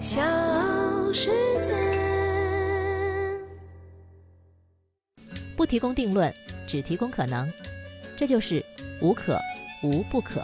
[0.00, 0.18] 小
[1.12, 1.28] 世
[1.60, 1.74] 界。
[5.54, 6.32] 不提供定论，
[6.66, 7.46] 只提供可能，
[8.16, 8.64] 这就是
[9.02, 9.38] 无可
[9.82, 10.42] 无不可。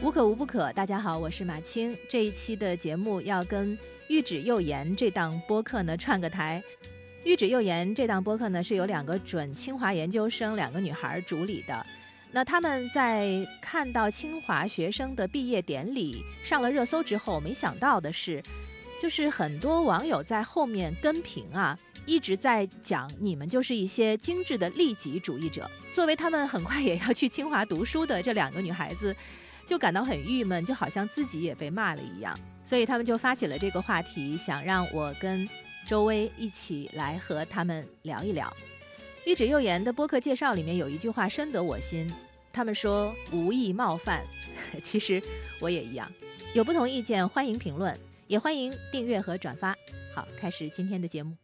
[0.00, 0.72] 无可无不可。
[0.72, 1.96] 大家好，我是马青。
[2.08, 3.76] 这一期的节目要跟
[4.08, 6.62] 玉指幼言这档播客呢串个台。
[7.24, 11.84] 玉指幼言这档播客呢是由两个准清华研究生，两个女孩主理的。
[12.32, 18.42] 那他们在看到清华学生的毕业典礼上了热搜之后，没想到的是，
[18.98, 25.70] 就是很多网友在后面跟评啊，一直在讲你们就是一些精致的利己主义者。
[25.92, 29.14] 作为他们很快也要去清华读书的这两个女孩子，
[29.66, 32.34] 就感到很郁闷，就好像自己也被骂了一样。
[32.64, 35.46] 所以他们就发起了这个话题，想让我跟
[35.86, 38.50] 周薇一起来和他们聊一聊。
[39.24, 42.12] 玉指幼言的播客介绍里面有一句话深得我心，
[42.52, 44.24] 他们说无意冒犯，
[44.82, 45.22] 其实
[45.60, 46.10] 我也一样。
[46.54, 49.76] 有不同意见欢迎评论，也欢迎订阅和转发。
[50.12, 51.36] 好，开始今天的节目。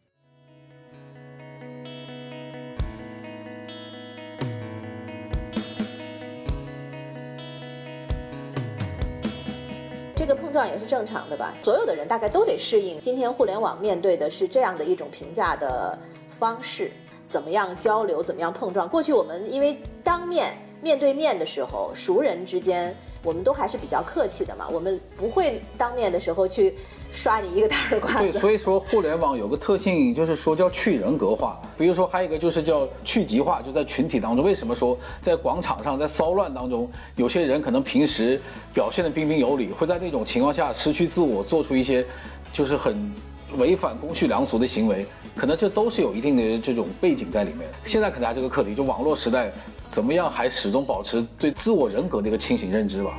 [10.13, 11.55] 这个碰撞也是正常的吧？
[11.61, 12.99] 所有的人大概都得适应。
[12.99, 16.91] 今天互联网面对的是这样的一种评价的方式，
[17.29, 18.89] 怎么样交流，怎么样碰撞？
[18.89, 26.73] 过去我们因为当面面对面的时候，熟人之间我们都还是比较客气的嘛，我们不会当面的时候去
[27.13, 31.61] 刷你一个大耳刮 对，所以说互联网有个特性，就是说叫去人格化。
[31.77, 34.43] 比如说还有一个就是叫去极化，就在群体当中。
[34.43, 38.41] 为什么说在广场上，在骚乱当中，有些人可能平时
[38.73, 42.03] 表现的彬彬有礼，会在那种情况下失去自我，做出一些
[42.51, 43.13] 就是很
[43.59, 45.05] 违反公序良俗的行为？
[45.39, 47.61] 可能这都是有一定的这种背景在里面。
[47.85, 49.49] 现在可能还这个课题，就网络时代，
[49.89, 53.17] 怎么样还始终保持对自我人格的一个清醒认知吧。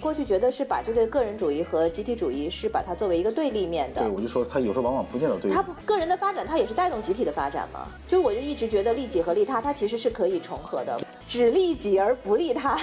[0.00, 4.08] 过去觉得是把这个个人主义和集体主义是把它作为一个对立面的对，。
[4.08, 5.50] 我就说他有时候往往不见得对。
[5.50, 7.80] 他个人的发展，他也是带动集体的发展嘛。
[8.06, 11.00] 就是我就一直觉得利己和利他，它其实是可以重合的。
[11.28, 12.78] 只利己而不利他，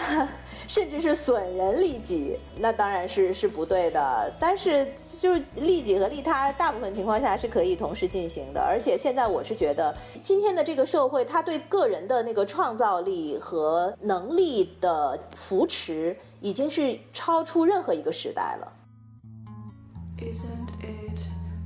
[0.68, 4.34] 甚至是损人利己，那当然是是不对的。
[4.38, 4.86] 但是
[5.20, 8.62] 就是利己和利他，大部分情况下是可以同时进行的。
[8.62, 18.74] 而且现在我是觉得，今天的这个社会，它对个人的那个创造力和能力的扶持，已经是超出任何一个时代了。
[20.20, 21.20] Isn't it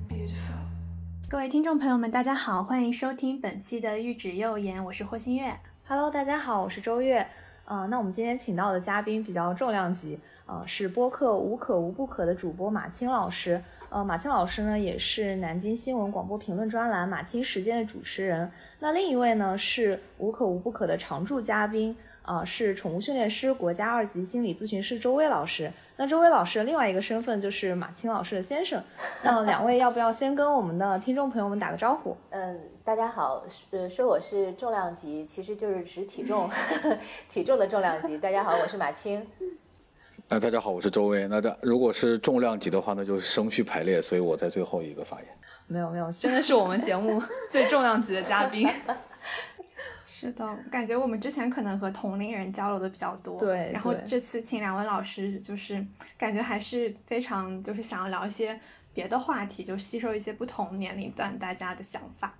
[0.08, 1.28] beautiful?
[1.28, 5.60] 各位听众朋友们，大家好，欢迎收听本期的玉指幼言，我是霍新月。
[5.90, 7.26] Hello，大家好，我是周月。
[7.64, 13.64] 呃，那我们今天请到的嘉宾比较重量级，呃，是播客无可无不可的主播马青老师。
[13.88, 18.52] 呃，马青老师呢也是南京新闻广播评论专栏《马青时间》的主持人。
[18.80, 25.72] 那另一位呢是无可无不可的常驻嘉宾，啊、是宠物训练师、国家二级心理咨询师周薇老师。
[25.96, 28.84] 那周薇老师的另外一个身份就是马青老师的先生。
[29.24, 32.18] 那两位要不要先跟我们的听众朋友们打个招呼？
[32.32, 36.50] 嗯，大家好，呃，说我是重量级，其实就是指体重，
[37.30, 38.18] 体重的重量级。
[38.18, 39.28] 大家好，我是马青。
[40.30, 41.28] 那大家好，我是周薇。
[41.28, 45.28] 那这如果是重量级的话，那就是声序排列，所以我在最后一个发言。
[45.68, 47.22] 没有没有，真的是我们节目
[47.52, 48.66] 最重量级的嘉宾。
[50.08, 55.86] 是的，感觉我们之前可能和同龄人交流的比较多，对然后这次请两位老师，就是
[56.18, 58.58] 感觉还是非常就是想要聊一些
[58.94, 62.34] 别的话题，就吸收一些不同年龄段大家的想法。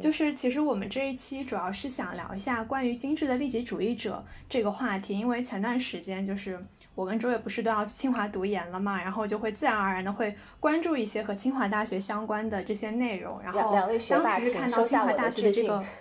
[0.00, 6.58] 就是其实我们这一期主要是想聊一下关于精致的利己主义者这个话题，因为前段时间就是
[6.94, 13.90] 我跟周也不是都要去清华读研了嘛，然后就会自然而然的会关注一些和清华大学相关的这些内容，然后当
[14.40, 15.84] 时是看到清华大学的华大学的致敬这个。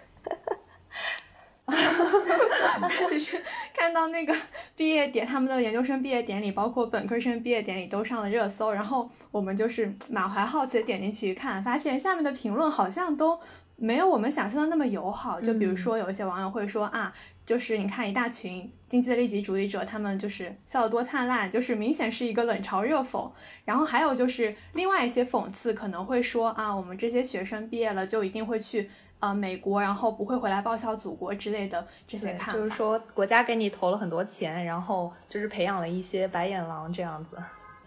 [3.09, 3.43] 就是
[3.73, 4.33] 看到那个
[4.77, 13.37] 毕业典，他们的研究生毕业典礼，包括本科生毕业典礼都上了热搜，然后我们就是满怀好奇的点进去一看，发现下面的评论好像都
[13.77, 15.39] 没有我们想象的那么友好。
[15.39, 17.13] 就比如说有一些网友会说啊，
[17.45, 23.31] 就是你看一大群经济的利己主义者，他们就是笑得多灿烂，就是明显是一个冷嘲热讽。
[23.63, 28.89] 然后还有就是另外一些讽刺，可能会说啊，我们这些学生毕业了就一定会去
[29.19, 32.53] 呃美国，然后不会回来报效祖国之类的这些看法。
[32.53, 37.37] 就是说国家给你投了很多钱，然后就是培养了一些白眼狼这样子。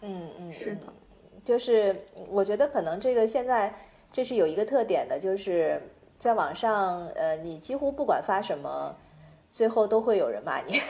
[0.03, 0.93] 嗯嗯，是的嗯，
[1.45, 3.75] 就是我觉得可能这个现在
[4.13, 5.81] 这是有一个特点的，就是
[6.19, 8.95] 在网上，呃，你几乎不管发什么，
[9.53, 10.81] 最后都会有人骂你。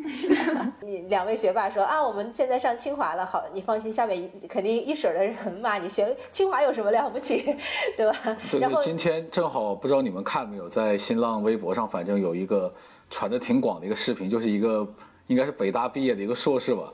[0.80, 7.56] 你两位学霸说啊，我们现在上清华了，好，你放心，下面一肯定一水儿的人骂你，学清华有什么了不起，
[7.96, 8.36] 对吧？
[8.50, 12.72] 对对，今天正好不知道你们看没有，在新浪微博上，反正有一个
[13.10, 14.86] 传的挺广的一个视频，就是一个
[15.26, 16.92] 应该是北大毕业的一个硕士吧，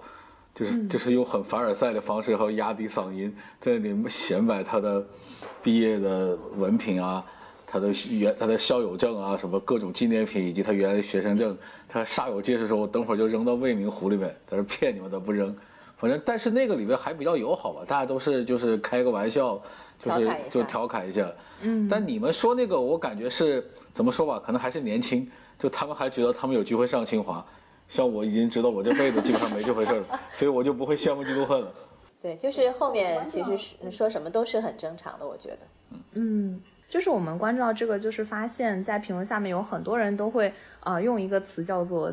[0.54, 5.04] 就是就是用很凡尔赛的方式，还有压低嗓音，在那里显摆他的
[5.62, 7.24] 毕业的文凭啊，
[7.66, 11.56] 他的原他的校友证啊，什么各种纪念品，以及他原来的学生证。
[11.88, 15.54] 他煞有介事说：“我等会儿就扔到未名湖里面，在这骗你们的不扔。
[15.96, 19.62] 反正但是那个里面还比较友好吧，大家都是就是开个玩笑，
[20.00, 21.30] 就是就调侃一下。
[21.60, 24.42] 嗯，但你们说那个，我感觉是怎么说吧？
[24.44, 27.44] 可能还是年轻，就他们还觉得他们有机会上清华。
[27.94, 31.72] 像我已经知道我这辈子基本上没这回事了， 所以我就不会羡慕嫉妒恨了。
[32.20, 35.58] 对，就是后面其实是说什么都是很正常的，我觉得。
[36.14, 40.48] 嗯，就是我们关注到这个，就是发现，在评论下面有很多人都会
[40.80, 42.12] 啊、呃用一个词叫做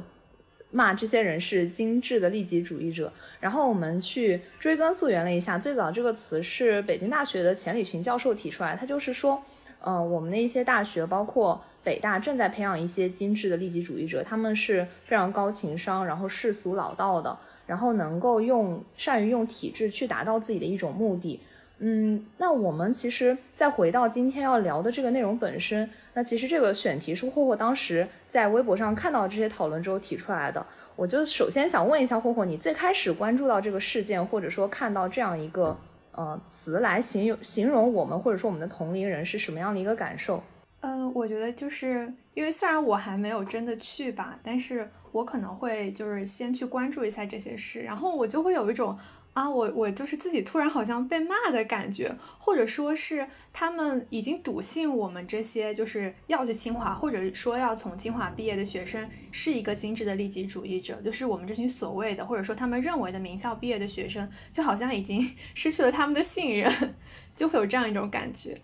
[0.69, 3.11] 骂这些人是精致的利己主义者。
[3.39, 9.41] 然后我们去追根溯源了一下，最早这个词是北京大学的钱理群教授提出来，他就是说，
[9.79, 21.39] 呃，我们的一些大学，包括北大，正在培养一些精致的利己主义者，他们是非常高情商，然后世俗老道的，然后能够用善于用体制去达到自己的一种目的。
[21.79, 30.63] 嗯，那我们其实再回到今天要聊的这个内容本身，那其实这个选题是霍霍当时在微博上看到这些讨论之后提出来的。
[30.95, 35.75] 我就首先想问一下霍霍，你最开始关注到这个事件，或者说看到这样一个
[36.11, 40.43] 呃词来形容形容我们，或者说我们的同龄人是什么样的一个感受？
[40.81, 48.97] 嗯，我觉得就是因为虽然我还没有真的去吧，但是我可能会就是先去关注一下这些事，然后我就会有一种
[49.33, 65.21] 啊，我我就是自己突然好像被骂的感觉，或者说是他们已经笃信我们这些就是要去清华，或者说要从清华毕业的学生是一个精致的利己主义者，就是我们这群所谓的或者说他们认为的名校毕业的学生，就好像已经
[65.53, 66.95] 失去了他们的信任，
[67.35, 68.57] 就会有这样一种感觉。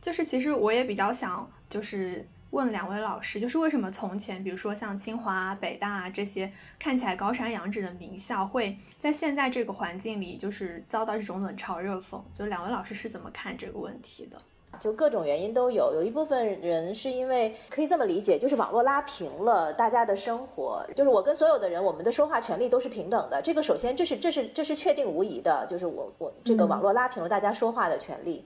[0.00, 12.20] 就是其实我也比较想，就是问两位老师，就是为什么从前，比如说像清华、北大这些看起来高山仰止的名校，会在现在这个环境里，就是遭到这种冷嘲热讽？
[12.34, 14.36] 就两位老师是怎么看这个问题的？
[14.78, 23.42] 就各种原因都有，有一部分人是因为可以这么理解，就是网络拉平了大家的生活，就是我跟所有的人，我们的说话权利都是平等的。
[23.42, 28.44] 这个首先这是这是这是确定无疑的，就是我我这个网络拉平了大家说话的权利。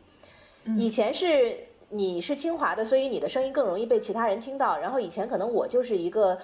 [0.76, 1.56] 以前是
[1.90, 4.78] 你是清华的，所以你的声音更容易被其他人听到。
[4.78, 6.36] 然后以前可能我就是一个，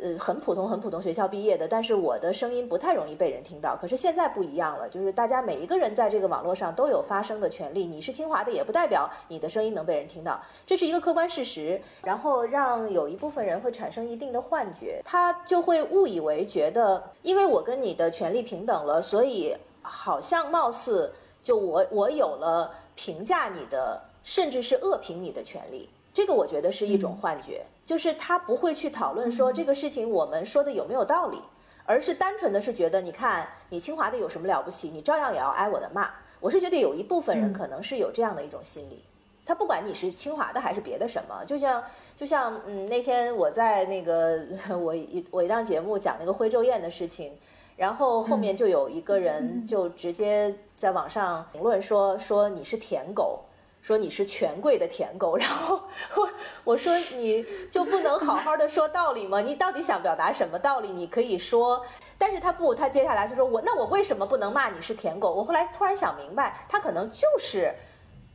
[0.00, 3.76] 呃，很普通很普通学校毕业的，但是我的声音不太容易被人听到。
[3.76, 7.86] 可是现在不一样了，就是大家每一个人在这个网络上都有发声的权利。
[7.86, 11.80] 你是清华的，也不代表你的声音能被人听到，这是一个客观事实。
[12.04, 22.72] 然后让有一部分人会产生一定的幻觉，他就会误以为觉得，因为我跟你的权利平等了，所以好像貌似就我我有了。
[22.94, 31.40] 评价你的，甚至是恶评你的权利，这个我觉得是一种幻觉，就是他不会去讨论说这个事情我们说的有没有道理，
[31.86, 36.10] 而是单纯的是觉得，你看你清华的有什么了不起，你照样也要挨我的骂。
[36.38, 39.02] 我是觉得有一部分人可能是有这样的一种心理，
[39.46, 41.82] 他不管你是清华的还是别的什么，就像
[42.14, 44.38] 就像嗯那天我在那个
[44.78, 47.32] 我一我一档节目讲那个徽州宴的事情。
[47.76, 53.40] 然后后面就有一个人就直接在网上评论说说你是舔狗，
[53.80, 55.36] 说你是权贵的舔狗。
[55.38, 55.82] 然后
[56.16, 56.30] 我
[56.64, 59.40] 我说你就不能好好的说道理吗？
[59.40, 60.92] 你到底想表达什么道理？
[60.92, 61.84] 你可以说，
[62.18, 65.32] 但是他不，他接下来就说我那我为什么不能骂你是舔狗？
[65.32, 67.74] 我后来突然想明白，他可能就是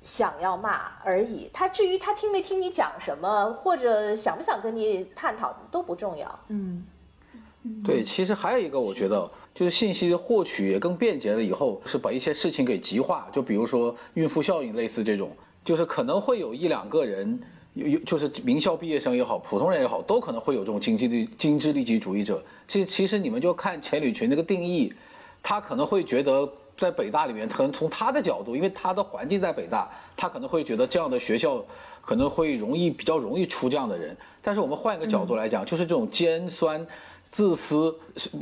[0.02, 1.50] 想要骂而已。
[1.54, 6.40] 他至于他听没听你讲什么，或者想不想跟你探讨都不重要。
[6.48, 6.86] 嗯。
[7.84, 11.42] 对，其实还有一个，我觉得就是信息的获取也更便捷了。
[11.42, 15.32] 以后是把一些事情给极化，就比如说孕妇效应，类似这种，
[15.64, 17.40] 就是可能会有一两个人，
[17.74, 22.44] 有有就是名校毕业生也好，普通人也好，都可能会有这种经济的精致利己主义者。
[22.68, 24.92] 其实，其实你们就看钱理群那个定义，
[25.42, 26.48] 他可能会觉得
[26.78, 31.64] 在北大里面，可能从他的角度，因为他的环境在北大，他可能会觉得这样的学校
[32.02, 34.16] 可能会容易比较容易出这样的人。
[34.42, 36.86] 但是我们换一个角度来讲，就是这种尖酸。
[37.30, 37.96] 自私、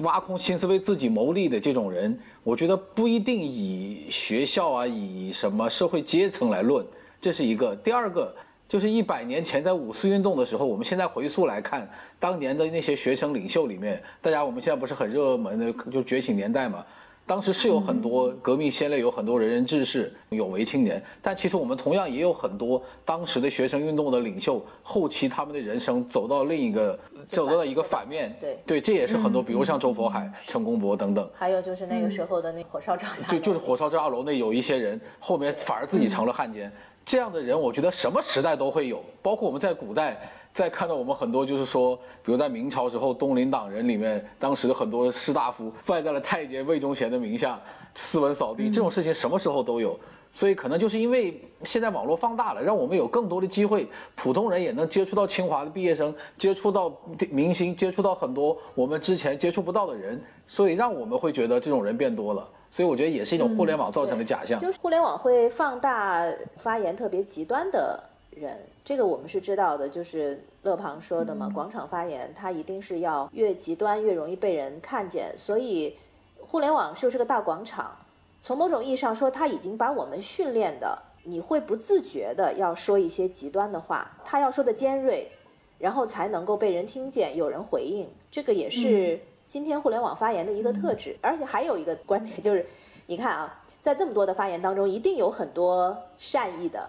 [0.03, 6.85] 挖空心思为自己谋利的这种人，我觉得不一定以学校啊、以什么社会阶层来论，
[7.19, 7.75] 这是一个。
[7.75, 8.33] 第二个
[8.67, 11.89] 就是一百年前在五四运动的时候，我们现在回溯来看，
[12.19, 16.85] 当年的那些学生领袖里面，大家我们现在不是很热门的就觉醒年代嘛？
[17.27, 26.97] 当时是有很多革命先烈，有很多仁人志士、有为青年，但其实我们同样也有很多当时的学生运动的领袖，后期他们的人生走到另一个。
[27.27, 28.59] 走到了一个反面，对。
[28.67, 36.71] 对，这也是很多，比如像周佛海、陈公博等等，还有就是那个时候的那火烧赵家， 就就是火烧赵家楼那有一些人后面反而自己成了汉奸，
[37.03, 40.31] 这样的人，我觉得什么时代都会有，包括我们在古代。
[40.55, 47.59] 再看到我们很多就是说，比如在明朝时候，东林党人里面，当时的很多士大夫拜在了太监魏忠贤的名下，
[47.93, 49.99] 斯文扫地，这种事情什么时候都有。
[50.31, 53.85] 所以可能就是因为现在网络放大了，让我们有更多的机会，
[54.15, 56.89] 普通人也能接触到清华的毕业生，接触到
[57.29, 62.47] 明星，接触到很多我们之前接触不到的人，所以让我们会觉得这种人变多了。
[62.71, 64.57] 所以我觉得也是一种互联网造成的假象。
[64.57, 68.01] 就是互联网会放大发言特别极端的
[68.35, 68.57] 人。
[68.83, 75.33] 这个我们是知道的，就是勒庞说的嘛，广场发言，它一定是要越极端越容易被人看见。
[75.37, 75.97] 所以，
[76.39, 77.95] 互联网就是个大广场。
[78.41, 85.31] 从某种意义上说，它已经把我们训练的，你会不自觉的要说一些极端的话，他要说的尖锐，
[85.79, 88.07] 然后才能够被人听见，有人回应。
[88.29, 91.17] 这个也是今天互联网发言的一个特质。
[91.21, 92.63] 而且还有一个观点就是，
[93.07, 96.87] 你看啊，在这么多的发言当中，一定有很多善意的，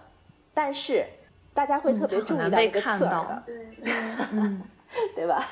[0.53, 1.03] 但是。
[1.57, 3.43] 大家会特别注意到一个刺耳的，
[4.31, 4.61] 嗯，
[5.17, 5.43] 对吧？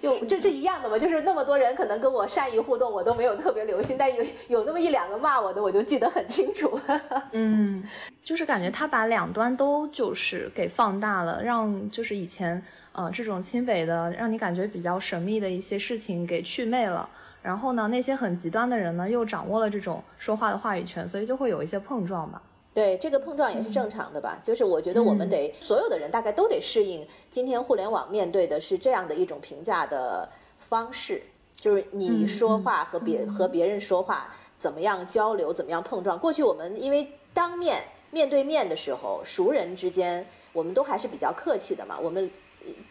[0.00, 6.80] 就这这一样的嘛，就是那么多人可能跟我善意互动，我都没有特别留心，但有有那么一两个骂我的，我就记得很清楚。
[7.32, 7.84] 嗯，
[8.22, 12.62] 就是感觉他把两端都就是给放大了，让就是以前
[12.92, 17.06] 呃这种清北的，让你感觉比较神秘的一些事情给祛魅了。
[17.42, 22.40] 然后呢，那些很极端的人呢，又掌握了这种说话的话语权，所以就会有一些碰撞吧。
[22.76, 30.28] 对这个碰撞也是正常的吧，就是我觉得我们得所有的人大概都得适应今天互联网面对的是这样的一种评价的
[30.58, 31.22] 方式，
[31.54, 36.18] 就是你说话和别和别人说话怎么样交流，怎么样碰撞。
[36.18, 42.30] 过去我们因为当面面对面的时候，熟人之间我们都还是比较客气的嘛，我们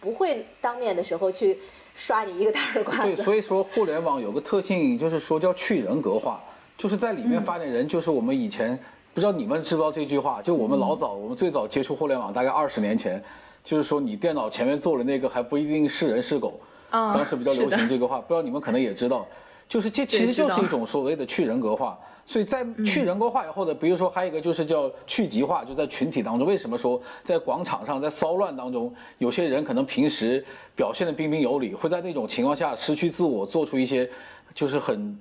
[0.01, 1.59] 不会当面的时候去
[1.93, 3.17] 刷你一个大耳刮子。
[3.17, 6.43] 对，所以说互联网有个特性就是说叫去人格化，
[6.75, 8.79] 就是在里面发展人就是我们以前。
[9.15, 10.41] 不知道你们知不知道这句话？
[10.41, 13.23] 就我们老早，我们最早接触互联网，大概二十年前，
[13.63, 16.59] 就是说你电脑前面坐的那个还不一定是人是狗。
[16.89, 19.25] 啊，当时比较流行这个话，不知道你们可能也知道，
[19.69, 21.97] 就是这其实就是一种所谓的去人格化。
[22.25, 30.43] 所以在去人格化以后的，比如说还有一个就是叫去极化，就在群体当中，为什么说在广场上在骚乱当中，有些人可能平时
[30.75, 34.09] 表现的彬彬有礼，会在那种情况下失去自我，做出一些
[34.53, 35.17] 就是很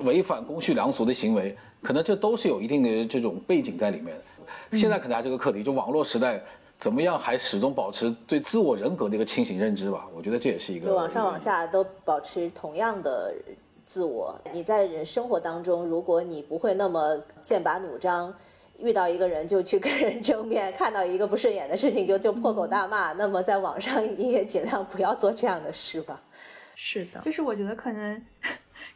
[0.00, 1.56] 违反公序良俗的行为。
[1.86, 4.76] 可能这都是有一定的这种背景在里面的。
[4.76, 6.42] 现在可能这个课题，就网络时代，
[6.80, 10.04] 怎么样还始终保持对自我人格的一个清醒认知吧？
[10.12, 10.86] 我觉得这也是一个。
[10.86, 13.32] 就往上往下都保持同样的
[13.84, 14.36] 自我。
[14.52, 18.34] 你在生活当中，如果你不会那么剑拔弩张，
[18.80, 26.20] 遇到一个人就去跟人争辩，看到一个不顺眼的事情就就破口大骂，那么在网上你也尽量不要做这样的事吧。
[26.74, 28.20] 是的，就是我觉得可能。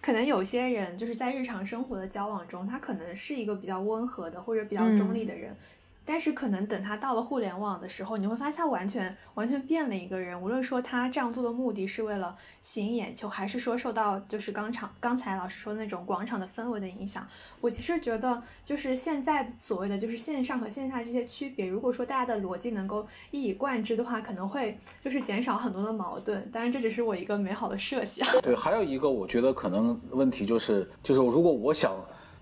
[0.00, 5.56] 可能有些人就是在日常生活的交往中，他可能是一个比较温和的或者比较中立的人。
[6.04, 10.40] 但是可能等他到了互联网的时候，你会发现他完全完全变了一个人。
[10.40, 17.25] 无论说他这样做的目的是为了吸引眼球，还是说受到就是刚场刚才老师说那种广场的氛围的影响，
[17.61, 26.50] 我其实觉得就是现在所谓的就是线上和线下这些区别，如果说大家的逻辑能够一以贯之的话，可能会就是减少很多的矛盾。
[26.50, 28.26] 当然这只是我一个美好的设想。
[28.42, 31.95] 对，还有一个我觉得可能问题就是就是如果我想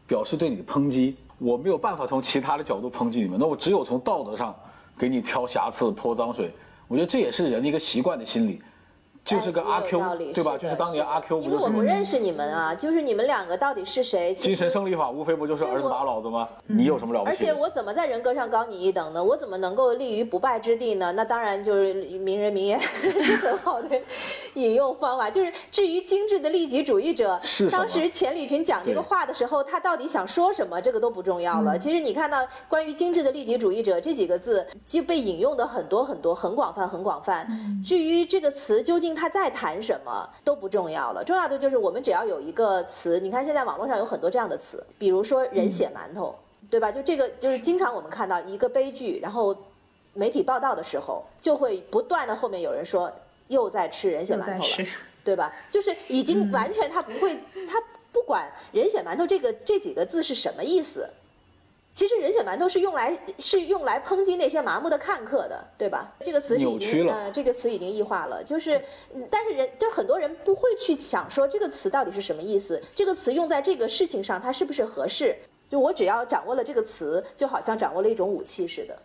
[0.06, 1.16] 表示对你的抨击。
[1.38, 4.54] 我没有办法从其他的角度抨击你们， 那我只有从道德上
[4.98, 6.52] 给你挑瑕疵、泼脏水。
[6.88, 8.60] 我觉得这也是人的一个习惯的心理。
[9.28, 10.00] 就是个阿 Q，
[10.32, 10.56] 对吧？
[10.56, 14.32] 就是当年阿 Q 因为我不认识你们啊，就是你们两个到底是谁？
[14.32, 16.48] 精神胜利法无非不就是儿子打老子吗？
[16.66, 17.30] 你有什么了不起？
[17.30, 19.22] 而且我怎么在人格上高你一等呢？
[19.22, 21.12] 我怎么能够立于不败之地呢？
[21.12, 23.90] 那当然就是名人名言 是很好的
[24.54, 25.28] 引用方法。
[25.28, 27.38] 就是至于精致的利己主义者，
[27.70, 30.80] 当时钱理群讲这个话的时候，他到底想说什么？
[30.80, 31.76] 这个都不重要了。
[31.76, 37.46] 其实你看到关于精致的利己主义者这几个字，就被引用的很多很多，很广泛，很广泛。
[37.84, 39.17] 至于这个词究竟。
[39.18, 43.18] 他在谈什么都不重要了，重要的就是我们只要有一个词。
[43.18, 46.34] 你看现在网络上有很多这样的词，比如说人血馒头，
[46.70, 46.92] 对吧？
[46.92, 49.56] 就这个就是经常我们看到一个悲剧，然后
[50.14, 53.12] 媒体报道的时候，就会不断的后面有人说
[53.48, 54.88] 又在吃人血馒头了，
[55.24, 55.52] 对吧？
[55.68, 57.36] 就是已经 完全他不会，
[57.68, 57.82] 他
[58.12, 61.08] 不管人血馒头这个这几个字是什么意思。
[61.90, 66.12] 其实人血馒头是用来是用来抨击那些麻木的看客的，对吧？
[66.20, 68.42] 这个词是已经呃，这个词已经异化了。
[68.44, 68.80] 就是，
[69.28, 75.36] 但是人就很多人不会去想说这个词到底是什么意思，这个词用在这个事情上它是不是合适？
[75.68, 78.96] 就我只要掌握了这个词，就好像掌握了一种武器似的。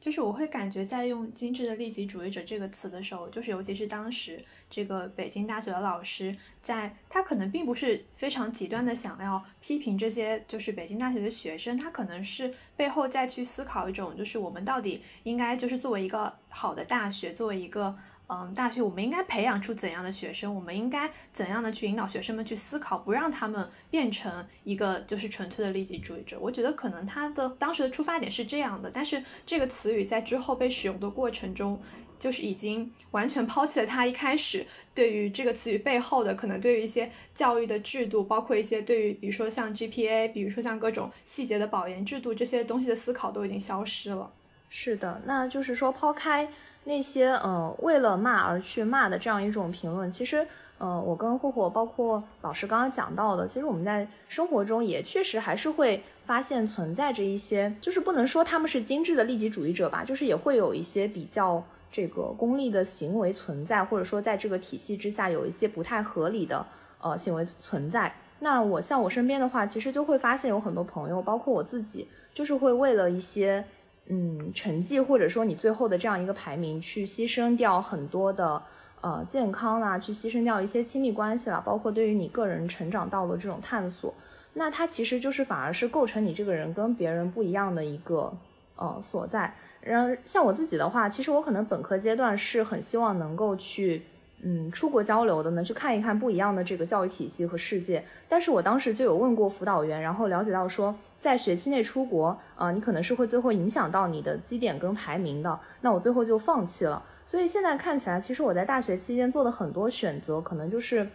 [0.00, 17.94] 就是我会感觉在用“精致的利己主义者”这个词的时候，就是尤其是当时这个北京大学的老师，在他可能并不是非常极端的想要批评这些就是北京大学的学生，他可能是背后再去思考一种，就是我们到底应该就是作为一个好的大学，作为一个。
[18.32, 20.54] 嗯，大学我们应该培养出怎样的学生？
[20.54, 26.38] 我们应该怎样的去引导学生们去思考，不让他们变成一个就是纯粹的利己主义者？
[26.40, 31.82] 我觉得可能他的当时的出发点是这样的，但是这个词语在之后被使用的过程中，
[32.20, 44.32] 就是已经完全抛弃了他一开始对于这个词语背后的可能对于一些教育的制度，包括一些对于比如说像 GPA，比如说像各种细节的保研制度这些东西的思考都已经消失了。
[44.68, 46.48] 是的，那就是说抛开。
[46.84, 50.46] 那些呃为了骂而去骂的这样一种评论，其实
[50.78, 66.66] 呃我跟霍霍包括老师刚刚讲到的，其实我们在生活中也确实还是会发现存在着一些，就是不能说他们是精致的利己主义者吧，就是也会有一些比较这个功利的行为存在，或者说在这个体系之下有一些不太合理的
[67.00, 68.14] 呃行为存在。
[68.38, 73.64] 那我像我身边的话，其实就会发现有很多朋友，包括我自己，就是会为了一些。
[74.12, 78.60] 嗯，成绩或者说你最后的这样一个排名，去牺牲掉很多的
[79.00, 84.12] 呃健康啊，去牺牲掉一些亲密关系啦，包括对于你个人成长道路这种探索，
[84.54, 88.36] 那它其实就是反而是构成你这个人跟别人不一样的一个
[88.74, 89.54] 呃所在。
[89.80, 94.02] 然后像我自己的话，其实我可能本科阶段是很希望能够去
[94.42, 98.02] 嗯出国交流的呢，去看一看不一样的这个教育体系和世界。
[98.28, 100.92] 但是我当时就有问过辅导员，然后了解到说。
[101.20, 105.60] 在学期内出国，啊，你可能是会最后影响到你的绩点跟排名的。
[105.82, 107.02] 那我最后就放弃了。
[107.26, 111.06] 所以现在看起来，其实我在大学期间做的很多选择，可能就是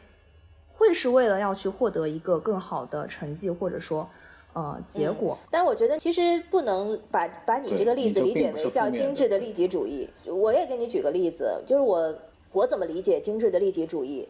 [0.74, 4.08] 会是为了要去获得一个更好的成绩，或者说，
[4.54, 5.36] 呃，结果。
[5.50, 10.08] 但我觉得其实不能把把你这个例子理解为叫精致的利己主义。
[10.26, 12.16] 我也给你举个例子，就是我
[12.52, 14.30] 我怎么理解精致的利己主义？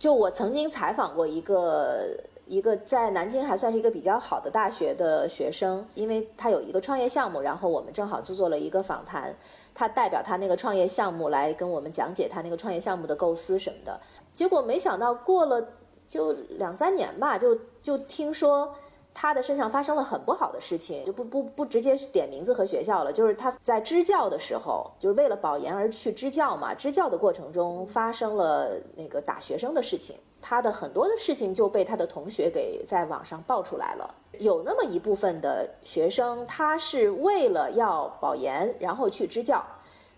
[0.00, 2.08] 就我曾经采访过一个。
[2.52, 9.34] 一个在南京还算是一个比较好的大学的学生，因为他有一个创业项目，然后我们正好就做了一个访谈，
[9.74, 13.98] 他代表他那个创业项目来跟我们讲解他那个创业项目的构思什么的。
[14.34, 15.66] 结果没想到过了
[16.06, 18.74] 就两三年吧，就就听说。
[19.14, 23.12] 他的身上发生了很不好的事情，就不不不直接点名字和学校了。
[23.12, 26.74] 就是他在支教的时候，就是为了保研而去支教嘛。
[26.74, 34.14] 支教的过程中发生了那个打学生的事情，他的很多的事情就被他的同学给在网上爆出来了。
[34.38, 39.64] 有那么一部分的学生，他是为了要保研然后去支教，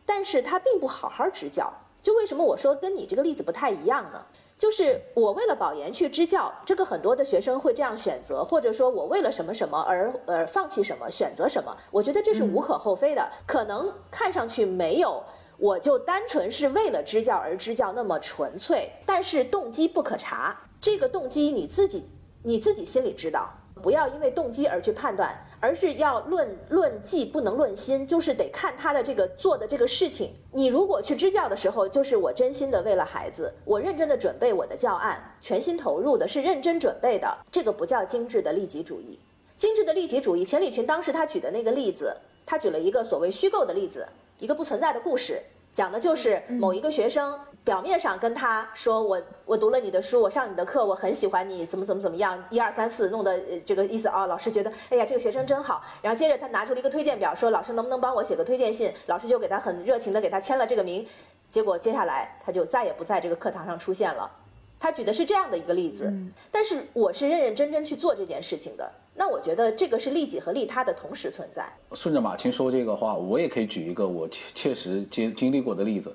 [0.06, 1.72] 但是他并不好好支教。
[2.00, 4.24] 就为什么我说跟你这个例子不太一样呢？
[4.64, 13.30] 就是我为了保研去支教，这个很多的学生会这样选择，或者说我为了什么什么而而放弃什么，选择什么，我觉得这是无可厚非的。
[13.46, 15.22] 可能看上去没有
[15.58, 22.08] 我就单纯是为了支教而支教那么纯粹，但是动机不可查，这个动机你自己
[22.42, 23.50] 你自己心里知道。
[23.84, 30.32] 不要因为动机而去判断，而是要论论迹，不能论心，就是得看他的这个做的这个事情。
[30.52, 39.18] 你如果去支教的时候，就是我真心的为了孩子，我认真的准备我的教案，全心投入的是认真准备的，这个不叫精致的利己主义。
[39.54, 42.16] 精致的利己主义，钱理群当时他举的那个例子，
[42.46, 45.42] 他举了一个所谓虚构的例子，一个不存在的故事。
[45.74, 55.82] 讲的就是某一个学生表面上跟他说我我读了你的书，我上你的课，我很喜欢你，怎么怎么怎么样，一二三四，弄得这个意思啊，老师觉得哎呀这个学生真好。
[56.02, 58.92] 然后接着他拿出了一个推荐表，说老师能不能帮我写个推荐信？
[59.06, 61.06] 老师就给他很热情的给他签了这个名。
[61.46, 64.30] 结果接下来他就再也不在这个课堂上出现了。
[64.78, 66.12] 他举的是这样的一个例子，
[66.50, 68.86] 但是我是认认真真去做这件事情的。
[69.14, 71.66] 那我觉得这个是利己和利他的同时存在。
[71.94, 76.14] 顺着马青说这个话，我也可以举一个我切实经经历过的例子，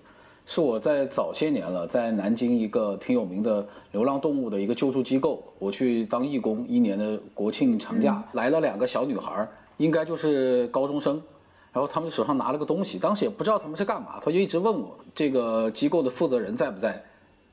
[0.50, 11.22] 是我在早些年了，在南京一个挺有名的流浪动物的一个救助机构，我去当义工，一年的国庆长假来了两个小女孩，应该就是高中生，
[11.72, 17.00] 然后他们手上拿了个东西，当时也不知道他们是干嘛，他就一直问我这个机构的负责人在不在。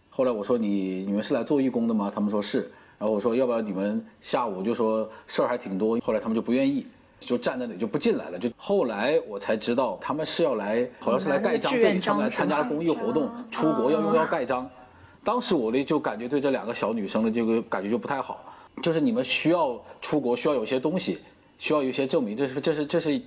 [0.09, 2.11] 后来我说你你们是来做义工的吗？
[2.15, 2.61] 他们说是。
[2.99, 6.01] 然后我说要不要你们下午就说事儿还挺多。
[6.01, 6.87] 后来他们就不愿意，
[7.21, 8.39] 就站在那里就不进来了。
[8.39, 14.69] 就后来我才知道他们是要来，好像是来盖章，对，他们来参加公益活动，出国要用要盖章。
[15.25, 18.45] 当时我呢就感觉对这两个小女生的这个感觉就不太好，
[18.83, 21.19] 就是你们需要出国需要有些东西，
[21.59, 23.21] 需要有些证明，这是这是这是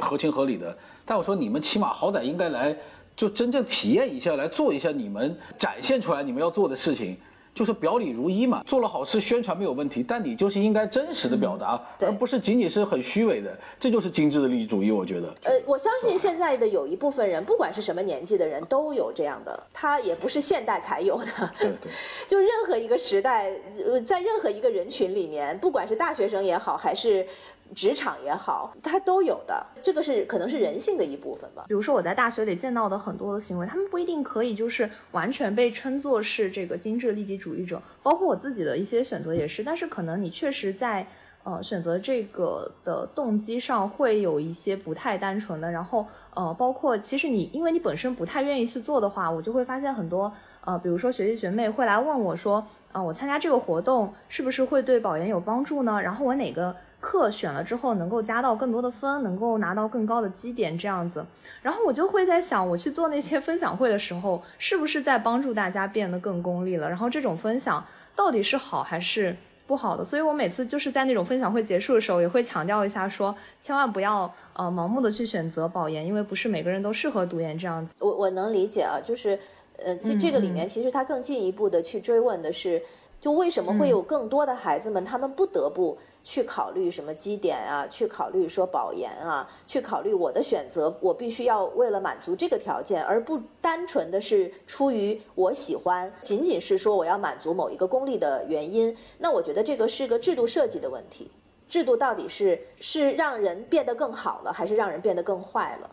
[0.00, 0.76] 合情合理的。
[1.04, 2.76] 但我说你们起码好歹应该来。
[3.16, 7.16] 就真正体验一下，来做一下你们展现出来你们要做的事情，
[7.54, 15.32] 就是表里如一嘛，做了好事宣传没有问题，但你就是应该真实的表达，对而不是仅仅是很虚伪的，这就是精致的利益主义，我觉得。
[15.44, 21.26] 呃，我相信现在的有一部分人，不管是什么年纪的人，都有这样的，他也不是现代才有的。
[21.58, 21.92] 对对。
[22.26, 23.52] 就任何一个时代，
[23.86, 27.24] 呃，在任何一个人群里面，不管是大学生也好，还是
[27.74, 29.66] 职场也好，它都有的。
[29.82, 31.64] 这个是可能是人性的一部分吧。
[31.68, 39.62] 比如说我在大学里见到的很多的行为，他们不一定可以就是完全被称作是这个精致利己主义者，包括我自己的一些选择也是。
[39.62, 41.06] 但是可能你确实在
[41.42, 50.32] 呃选择这个的动机上会有一些不太单纯的，然后呃包括其实你因为你本身不太愿意去做的话，我就会发现很多
[50.64, 56.00] 呃比如说学弟学妹会来问我说，啊、我参加这个活动是不是会对保研有帮助呢？
[56.00, 56.74] 然后我哪个
[57.04, 61.22] 课选了之后能够加到更多的分，能够拿到更高的基点这样子。
[61.60, 66.88] 然后我就会在想，我去做那些分享会的时候，是不是在帮助大家变得更功利了？
[66.88, 67.84] 然后这种分享
[68.16, 69.36] 到底是好还是
[69.66, 70.02] 不好的？
[70.02, 77.94] 所以我每次就是在那种分享会结束的时候，也会强调一下说，千万不要呃盲目的去选择保研，因为不是每个人都适合读研这样子。
[78.00, 79.38] 我我能理解啊，就是，
[79.76, 82.82] 呃，其实这个里面其实他更进一步的去追问的是，
[83.20, 98.96] 就为什么会有更多的孩子们，他们不得不去考虑什么基点啊，去考虑说保研啊，去考虑我的选择，我必须要为了满足这个条件，而不单纯的是出于我喜欢，仅仅是说我要满足某一个功利的原因。
[99.18, 101.30] 那我觉得这个是个制度设计的问题。
[101.68, 105.90] 制度到底是是让人变得更好了，还是让人变得更坏了？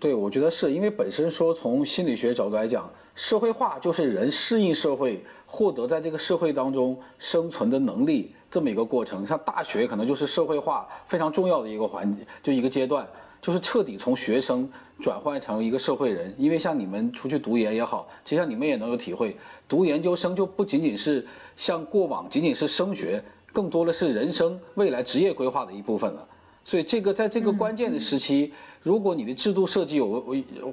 [0.00, 9.26] 对，我觉得是因为本身说从心理学角度来讲，社会化就是人适应社会、获得在这个社会当中生存的能力这么一个过程。
[9.26, 13.06] 像大学可能就是社会化非常重要的一个环节，就一个阶段，
[13.40, 14.68] 就是彻底从学生
[15.00, 16.34] 转换成一个社会人。
[16.38, 19.36] 因为像你们出去读研也好，其实像你们也能有体会，
[19.68, 26.26] 读研究生就不仅仅是像过往仅仅是升学，更多的是人生未来职业规划的一部分了。
[26.64, 30.20] 所以这个在这个关键的时期，如果你的制度设计有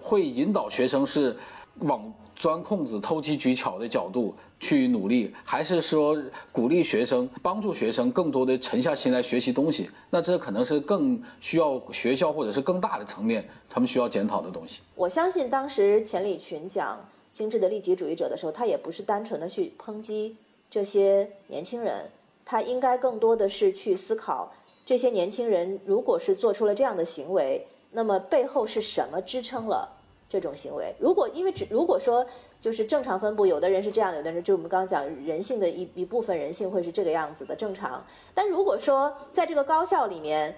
[0.01, 1.35] 会引导学生是
[1.79, 6.17] 往钻空子、投机取巧的角度去努力，还是说
[6.51, 14.79] 鼓励学生、帮助学生更多的沉下心来学习东西，那这可能是更需要学校或者是更大的层面他们需要检讨的东西。
[14.95, 16.97] 我相信当时钱理群讲
[17.31, 20.35] 精致的利己主义者的时候，他也不是单纯的去抨击
[20.69, 22.09] 这些年轻人，
[22.43, 24.51] 他应该更多的是去思考。
[24.85, 29.89] 这些年轻人如果是做出了这样的行为，那么背后是什么支撑了
[30.27, 30.93] 这种行为？
[30.99, 32.25] 如果因为只如果说
[32.59, 38.03] 就是正常分布，有的人是这样，有的人就我们刚刚讲人性的一一部分人性会是这个样子的正常。
[38.33, 40.55] 但如果说在这个高校里面，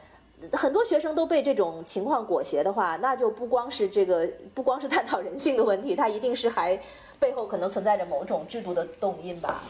[0.51, 6.79] 很多学生都被这种情况裹挟的话，那就不光是这个不光是探讨人性的问题，它一定是还
[7.19, 9.63] 背后可能存在着某种制度的动因吧。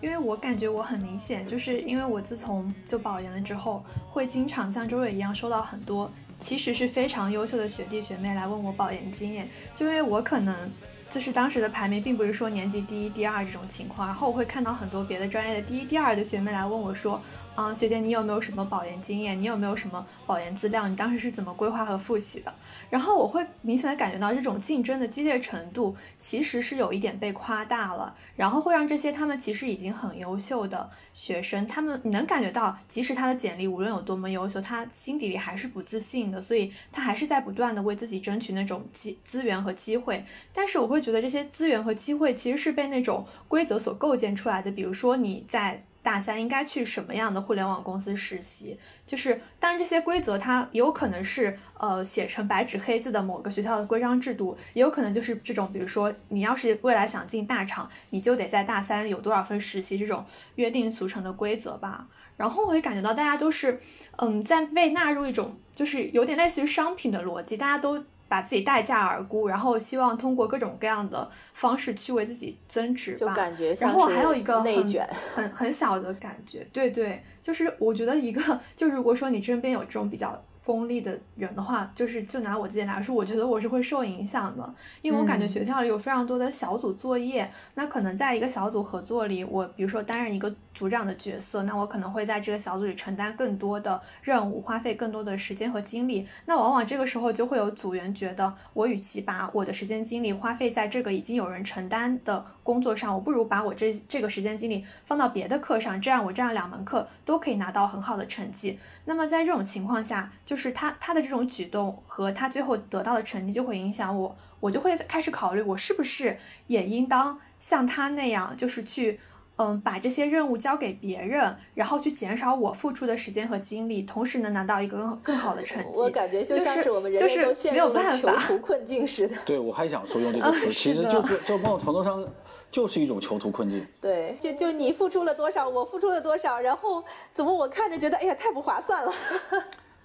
[0.00, 10.70] 因为我感觉我很明显，就是因为我自从就保研了之后，会经常像周伟一样收到很多其实是非常优秀的学弟学妹来问我保研经验，就因为我可能
[11.10, 17.20] 就是当时的排名并不是说年级第一、第二这种情况，然后我会看到很多别的专业的第一、第二的学妹来问我说，
[17.58, 19.36] 啊、学姐你有没有什么保研经验？
[19.40, 20.86] 你有没有什么保研资料？
[20.86, 22.54] 你当时是怎么规划和复习的？
[22.88, 40.24] 然后我会明显的感觉到这种竞争的激烈程度其实是有一点被夸大了，然后会让这些他们其实已经很优秀的学生，他们你能感觉到，即使他的简历无论有多么优秀，他心底里还是不自信的，所以他还是在不断的为自己争取那种机资源和机会。
[40.54, 45.82] 但是我会觉得这些资源和机会其实是被那种规则所构建出来的，比如说你在。
[46.08, 48.78] 大三应该去什么样的互联网公司实习？
[49.06, 62.06] 就是，当然这些规则它有可能是呃写成白纸黑字的某个学校的规章制度，也有可能就是这种，比如说你要是未来想进大厂，你就得在大三有多少分实习这种约定俗成的规则吧。
[62.38, 63.78] 然后我会感觉到大家都是，
[64.16, 68.02] 嗯，在被纳入一种就是有点类似于商品的逻辑，大家都。
[68.28, 73.18] 把自己待价而沽，然后希望通过各种各样的方式去为自己增值吧。
[73.18, 85.48] 就感觉像然后还有一个很内卷，很很小的感觉，对对，就是我觉得一个， 就如果说你身边有这种比较功利的人的话，就是就拿我自己来说，我觉得我是会受影响的，因为我感觉嗯。
[85.48, 108.78] 学校里有非常多的小组作业，那可能在一个小组合作里，我比如说担任一个组长的角色，那我可能会在这个小组里承担更多的任务，花费更多的时间和精力，那往往这个时候就会有组员觉得，我与其把我的时间精力花费在这个已经有人承担的工作上，我不如把我这这个时间精力放到别的课上，这样我这样两门课都可以拿到很好的成绩。
[109.06, 119.20] 那么在这种情况下，就是就是他他的这种举动和他最后得到的成绩就会影响我，我就会开始考虑我是不是也应当像他那样，就是去。
[119.60, 125.98] 嗯，把这些任务交给别人，然后去减少我付出的时间和精力，同时能拿到一个更更好的成 绩。
[125.98, 129.34] 我感觉就像是我们人人都陷入了囚徒困境似的。
[129.44, 132.24] 对，我还想说用这 个词，其实就是就某种程度上
[132.70, 133.84] 就是一种囚徒困境。
[134.00, 137.02] 对，就就你付出了多少，我付出了多少，然后
[137.34, 139.12] 怎么我看着觉得哎呀太不划算了。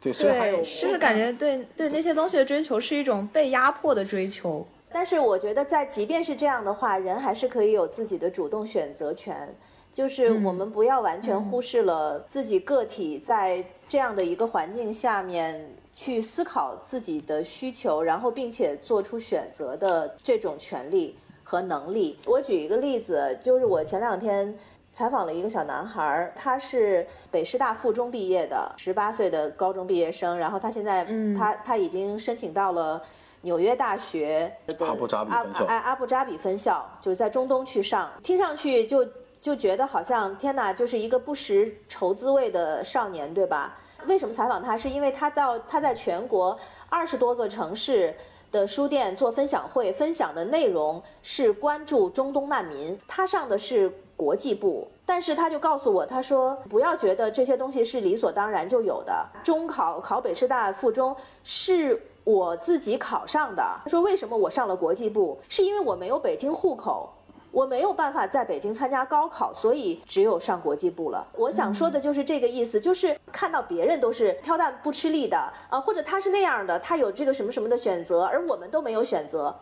[0.03, 4.63] 对，所以还有就是感觉对对那些东西的追求是一种被压迫的追求。
[4.91, 9.55] 但是我觉得在即便是这样的话，人还是可以有自己的主动选择权。
[9.91, 22.17] 就是我们不要完全忽视了自己个体在这样的一个环境下面去思考自己的需求，然后并且做出选择的这种权利和能力。
[22.25, 24.57] 我举一个例子，就是我前两天
[24.93, 31.03] 采访了一个小男孩，他是北师大附中毕业的，十八岁的高中毕业生，然后他现在
[31.35, 33.01] 他他已经申请到了
[33.41, 39.05] 纽约大学的阿布扎比分校，阿阿布扎比分校，就是在中东去上，听上去就。
[39.43, 43.77] 就觉得好像天哪，就是一个不识愁滋味的少年，对吧？
[44.07, 44.77] 为什么采访他？
[44.77, 48.15] 是因为他到他在全国二十多个城市
[48.53, 52.97] 的书店做分享会，分享的内容是关注中东难民。
[53.05, 59.25] 他上的是国际部，但是他就告诉我，他说不要觉得这些东西是理所当然就有的。
[59.43, 63.63] 中考考北师大附中是我自己考上的。
[63.83, 65.39] 他说为什么我上了国际部？
[65.49, 67.09] 是因为我没有北京户口。
[67.51, 71.23] 我没有办法在北京参加高考，所以只有上国际部了。
[71.37, 75.37] 我想说的就是这个意思，就是看到别人都是挑担不吃力的
[75.69, 79.55] 啊，或者他是那样的，他有这个什么什么的选择，而我们都没有选择。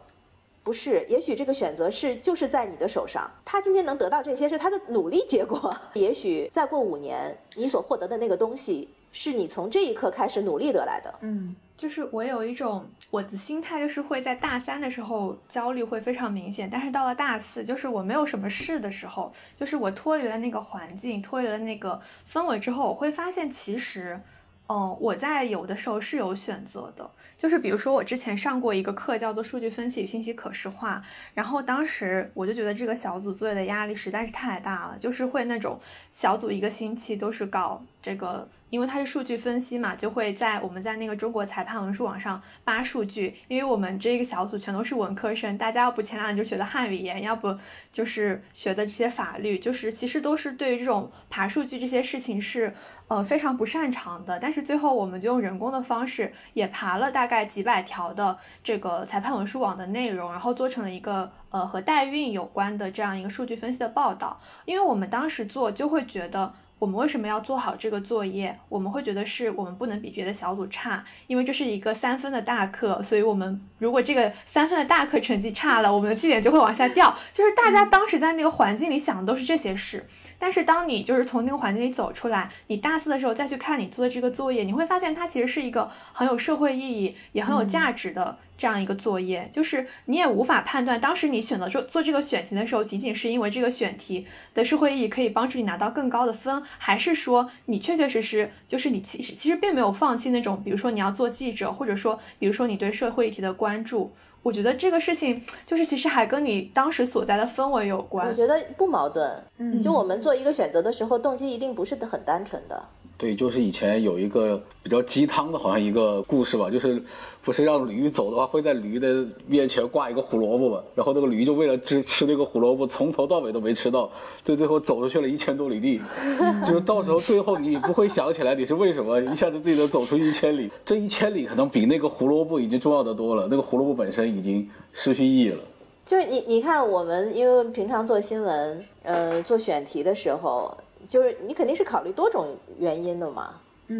[0.63, 3.29] 不是，也许这个选择是就是在你的手上。
[3.43, 5.75] 他今天能得到这些是他的努力结果。
[5.93, 11.13] 也许再过五年，你所获得的那个东西是你从这一刻开始努力得来的。
[11.21, 11.55] 嗯。
[11.75, 21.99] 就是我有一种我的心态，就是会在大三的时候焦虑会非常明显，但是到了大四，就是我没有什么事的时候，就是我脱离了那个环境，脱离了那个
[22.31, 24.21] 氛围之后，我会发现其实，
[24.69, 27.09] 嗯，我在有的时候是有选择的。
[27.41, 31.01] 就是比如说我之前上过一个课叫做数据分析与信息可视化，
[31.33, 35.81] 然后当时我就觉得这个小组作业的压力实在是太大了，就是会那种
[36.13, 38.47] 小组一个星期都是搞这个。
[38.71, 43.35] 因为它是数据分析嘛，就会在我们在那个中国裁判文书网上扒数据。
[43.47, 47.55] 因为我们这个小组全都是文科生，大家要不前两年就学的汉语言，要不
[47.91, 52.73] 就是学的这些法律，就是其实都是对于这种爬数据这些事情是
[53.09, 54.39] 呃非常不擅长的。
[54.39, 64.39] 但是最后我们就用人工的方式也爬了大概几百条的这个裁判文书网的内容，然后做成了一个呃和代孕有关的这样一个数据分析的报道。
[64.63, 66.53] 因为我们当时做就会觉得。
[66.81, 68.57] 我们为什么要做好这个作业？
[68.67, 77.15] 我们会觉得是我们不能比别的小组差，因为这是一个三分的大课，所以我们如果这个三分的大课成绩差了，我们的绩点就会往下掉。
[77.31, 80.03] 就是大家当时在那个环境里想的都是这些事，
[80.39, 88.39] 但是当你就是从那个环境里走出来，你大四的时候再去看你做的这个作业，你会发现它其实是一个很有社会意义，也很有价值的。
[88.61, 104.11] 这样一个作业，就是你也无法判断，当时你选择做做这个选题的时候，仅仅是因为这个选题的社会意义可以帮助你拿到更高的分，还是说你确确实实就是你其实其实并没有放弃那种，比如说你要做记者，或者说比如说你对社会议题的关注。
[104.43, 108.27] 我觉得这个事情就是其实还跟你当时所在的氛围有关。
[108.27, 112.83] 我觉得不矛盾，嗯，就我们做一个选择的时候，动机一定不是很单纯的。
[113.21, 116.99] 对，就是以前有一个比较鸡汤的，好像一个故事吧，就是
[117.43, 124.09] 不是让驴走的话，会在驴的面前挂一个胡萝卜嘛，然后那个驴就为了吃吃那个胡萝卜，从头到尾都没吃到，
[124.43, 126.01] 就最后走出去了一千多里地，
[126.65, 135.59] 就是到时候最后你不会想起来你是为什么一下子自己能走出一千里，这一千里可能比那个胡萝卜已经重要的多了，那个胡萝卜本身已经失去意义了。
[136.03, 140.75] 就是你你看我们因为平常做新闻，呃，做选题的时候。
[141.11, 143.55] 就是你肯定是考虑多种原因的嘛，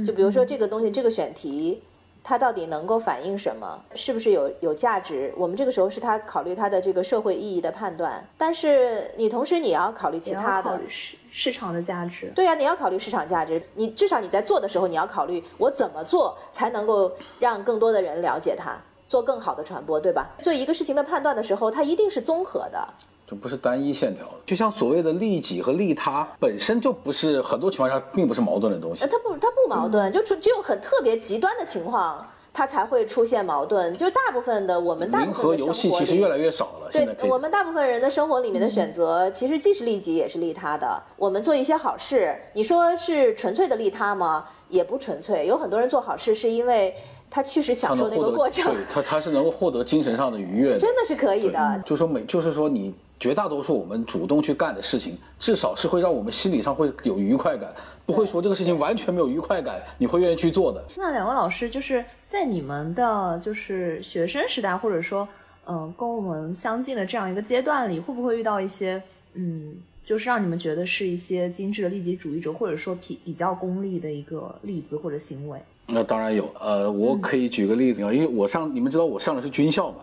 [0.06, 1.84] 就比如说这个东西这个选题，
[2.24, 5.34] 它到底能够反映什么，是不是有有价值？
[5.36, 12.32] 我们这个时候是他考虑它的这个社会意义的判断，但是你同时你要考虑其他的市市场的价值。
[12.34, 20.30] 对呀，你要考虑市场价值，你至少你在做的时候你要考虑我怎么做才能够让更多的人了解它，做更好的传播，对吧？
[20.42, 22.88] 做一个事情的判断的时候，它一定是综合的。
[23.32, 29.08] 就不是单一线条的，就像所谓的利己和利他本身就不是很多情况下并不是矛盾的东西。
[29.08, 33.96] 它不，它不矛盾，就只只有很特别极端的情况，它才会出现矛盾。
[33.96, 36.90] 就大部分的我们大部分的生活游戏其实越来越少了。
[36.92, 41.02] 对我们大部分人的生活里面的选择，其实既是利己也是利他的。
[41.16, 44.44] 我们做一些好事，你说是纯粹的利他吗？
[44.68, 45.48] 也不纯粹。
[45.48, 46.94] 有很多人做好事是因为
[47.30, 50.78] 他确实享受那个过程对，他他是能够获得精神上的愉悦的。
[50.78, 51.82] 真的是可以的。
[51.86, 57.72] 就说每就是说你绝大多数我们主动去干的事情，至少是会让我们心理上会有愉快感，
[58.04, 60.84] 不会说这个事情完全没有愉快感，你会愿意去做的。
[60.98, 65.28] 那两位老师就是在你们的就是学生时代，或者说
[65.66, 69.00] 嗯、呃跟我们相近的这样一个阶段里，会不会遇到一些
[69.36, 75.60] 嗯，就是让你们觉得是一些精致的利己主义者，或者说比比较功利的一个例子或者行为？
[75.86, 79.98] 那当然有，呃，我可以举个例子啊，因为我上你们知道我上的是军校嘛，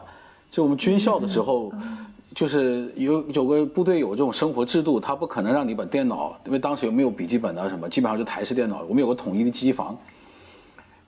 [0.50, 1.72] 就我们军校的时候，
[2.38, 9.98] 就是有有个部队有这种生活制度，他不可能让你把电脑，因为当时有没有笔记本啊什么，基本上就台式电脑，我们有个统一的机房。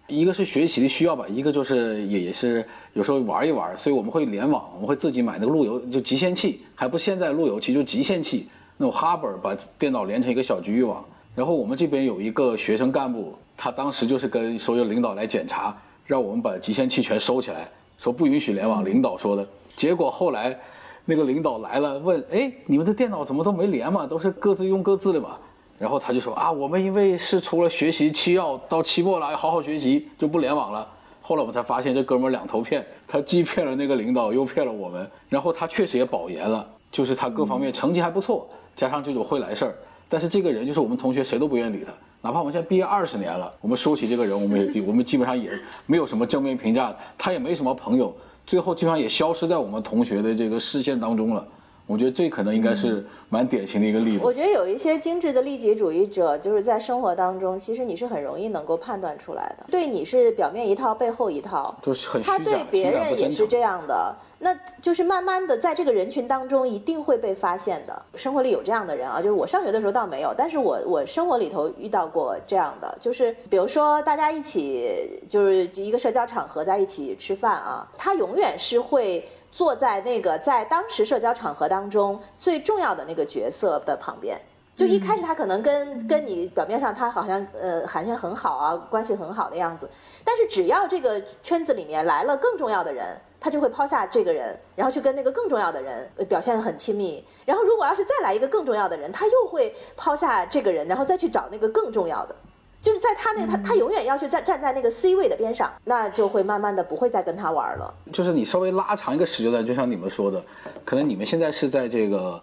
[0.08, 11.04] 一个是学习的需要吧，一个就是也也是有时候玩一玩，所以我们会联网，我们会自己买那个路由就集线器，还不现在路由器，就集线器那种哈本把电脑连成一个小局域网。
[11.36, 18.84] 然后我们这边有一个学生干部，他当时就是跟所有领导来检查，让我们把集线器全收起来，说不允许联网。
[18.84, 20.58] 领导说的，结果后来
[21.04, 24.06] 那个领导来了，问，哎，你们的电脑怎么都没连嘛？
[24.06, 25.36] 都是各自用各自的嘛？
[25.78, 30.86] 然后他就说啊，我们因为是除了学习期要到期末了，要好好学习，就不联网了。
[31.22, 35.08] 后来我们才发现这哥们儿两头骗，他既骗了那个领导，又骗了我们。
[35.28, 39.74] 然后他确实也保研了，就是他各方面成绩还不错，加上这种会来事儿。
[40.08, 45.52] 但是这个人就是我们同学谁都不愿意理他，哪怕我们现在毕业二十年了，我们说起这个人，我们也我们基本上也
[45.86, 48.12] 没有什么正面评价，他也没什么朋友，
[48.50, 51.46] 最后基本上也消失在我们同学的这个视线当中了。
[51.86, 54.24] 我觉得这可能应该是蛮典型的一个例子。
[54.24, 59.66] 我觉得有一些精致的利己主义者，就是在生活当中，其实你是很容易能够判断出来的。
[59.70, 64.12] 对你是表面一套，背后一套，就是很他对别人也是这样的。
[64.40, 68.02] 那就是慢慢的在这个人群当中一定会被发现的。
[68.14, 79.24] 生活里有这样的人啊，就是我上学的时候倒没有，但是我我生活里头遇到过这样的，就是比如说大家一起就是一个社交场合在一起吃饭啊，他永远是会。
[79.52, 84.40] 坐在那个在当时社交场合当中最重要的那个角色的旁边，
[84.80, 89.86] 就一开始他可能跟跟你表面上他好像呃寒暄很好啊，关系很好的样子，
[90.24, 97.22] 但是只要这个圈子里面来了更重要的人，他就会抛下这个人，然后去跟那个更重要的人呃表现得很亲密。
[97.44, 102.34] 然后如果要是再来一个更重要的人，他又会抛下这个人，然后再去找那个更重要的。
[102.80, 107.92] 就是在他那个他他永远要去在站在那个 C 位的边上，那就会慢慢的不会再跟他玩了。
[108.10, 110.42] 就是你稍微拉长一个时间段，就像你们说的，
[110.86, 112.42] 可能你们现在是在这个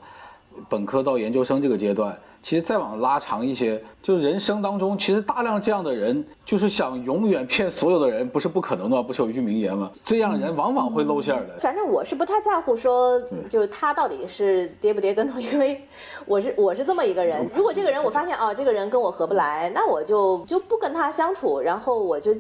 [0.70, 9.92] 本科到研究生这个阶段，其实再往拉长一些，就是人生当中，其实大量这样的人，就是想永远骗所有的人，不是不可能的吗，不是有句名言吗？
[10.04, 11.58] 这样人往往会露馅儿的。
[11.60, 15.82] 反正我是不太在乎说，就是他到底是跌不跌跟头， 因为
[16.26, 17.50] 我是我是这么一个人。
[17.56, 22.34] 如果这个人我发现哦，这个人跟我合不来，那我就就不跟他相处，然后我就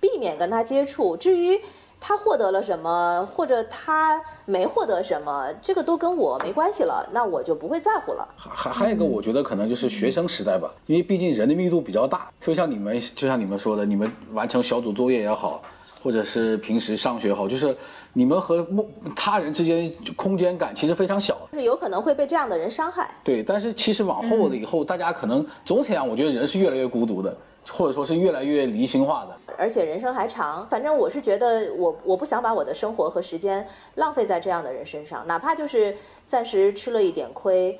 [0.00, 1.16] 避免跟他接触。
[1.16, 1.58] 至于
[2.00, 8.26] 他获得了什么，或者他没获得什么，这个都跟我没关系了，那我就不会在乎了。
[8.36, 15.60] 还还有一个，我觉得可能就是学生时代吧，因为毕竟人的密度比较大，就像你们就像你们说的，你们完成小组作业也好，
[16.02, 17.76] 或者是平时上学也好，就是
[18.12, 21.36] 你们和陌他人之间空间感其实非常小。
[21.52, 23.10] 就是有可能会被这样的人伤害。
[23.24, 27.36] 对，但是其实往后的以后，大家可能总体上，我觉得人是越来越孤独的，
[27.70, 29.36] 或者说是越来越离心化的。
[29.58, 37.78] 而且人生还长，反正我是觉得我我不想把我的生活和时间浪费在这样的人身上，哪怕就是暂时吃了一点亏，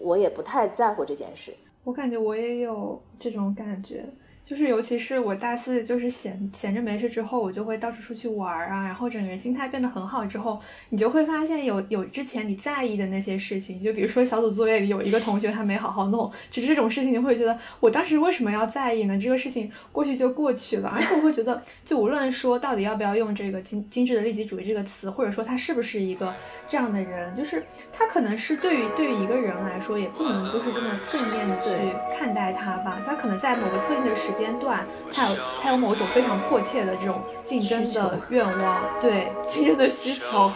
[0.00, 1.54] 我也不太在乎这件事。
[1.84, 4.04] 我感觉我也有这种感觉，
[4.48, 10.58] 就是尤其是我大四就是闲闲着没事之后，我就会到处出去玩儿啊，然后整个人心态变得很好之后，
[10.88, 19.18] 你就会发现有有之前你在意的那些事情，就比如说小组作业里有一个同学他没好好弄，其实这种事情你会觉得我当时为什么要在意呢？
[19.20, 26.34] 这个事情过去就过去了，而且我会觉得，就无论说到底要不要用这个精精致的利己主义这个词，或者说他是不是一个
[26.66, 31.68] 这样的人，就是他可能是对于对于一个人来说，也不能就是这么片面的去
[32.16, 40.50] 看待他吧，他可能在某个特定的时间段，他有他有某种非常迫切的这种竞争的愿望，对 竞争的需求，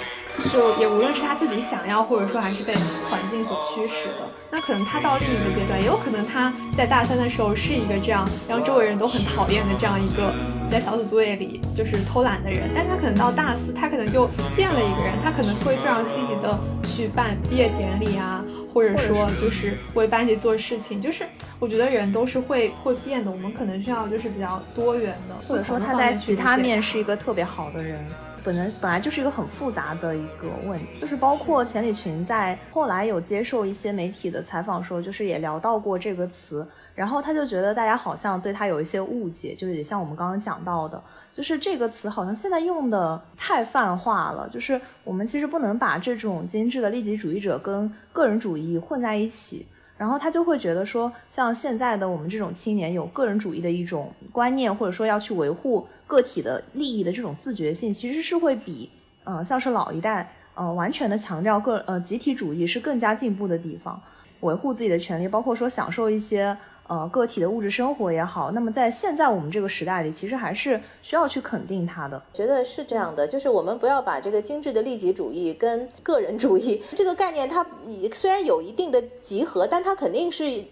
[0.51, 2.75] 就也无论是他自己想要，或者说还是被
[3.11, 10.33] 环境所驱使的，那可能他到另一个阶段，也有可能他在大三的时候是一个这样让周围人都很讨厌的这样一个
[10.69, 18.45] 在小组作业里就是偷懒的人，但他可能到大四，他可能就变了一个人，他可能会非常积极的去办毕业典礼啊。
[18.73, 21.25] 或者说就是为班级做事情，就是
[21.59, 28.05] 我觉得人都是会会变的，我们可能需要就是比较多元的，或者说他在其他面是一个特别好的人。
[28.45, 41.01] 本来本来就是一个很复杂的一个问题，就是包括钱理群在后来有接受一些媒体的采访时候，就是也聊到过这个词，然后他就觉得大家好像对他有一些误解，就是也像我们刚刚讲到的，
[41.35, 49.67] 就是这个词好像现在用的太泛化了，就是我们其实不能把这种精致的利己主义者跟个人主义混在一起。
[49.97, 58.91] 然后他就会觉得说，像现在的我们这种青年有个人主义的一种观念，或者说要去维护个体的利益的这种自觉性，其实是会比，
[59.25, 64.01] 嗯，像是老一代，呃，完全的强调个呃集体主义是更加进步的地方，
[64.41, 66.57] 维护自己的权利，包括说享受一些。
[66.87, 72.23] 呃，个体的物质生活也好，那么在现在我们这个时代里，其实还是需要去肯定它的。
[72.35, 77.65] 觉得是这样的，就是我们不要把这个精致的利己主义跟个人主义 这个概念，它
[78.13, 80.65] 虽然有一定的集合，但它肯定是。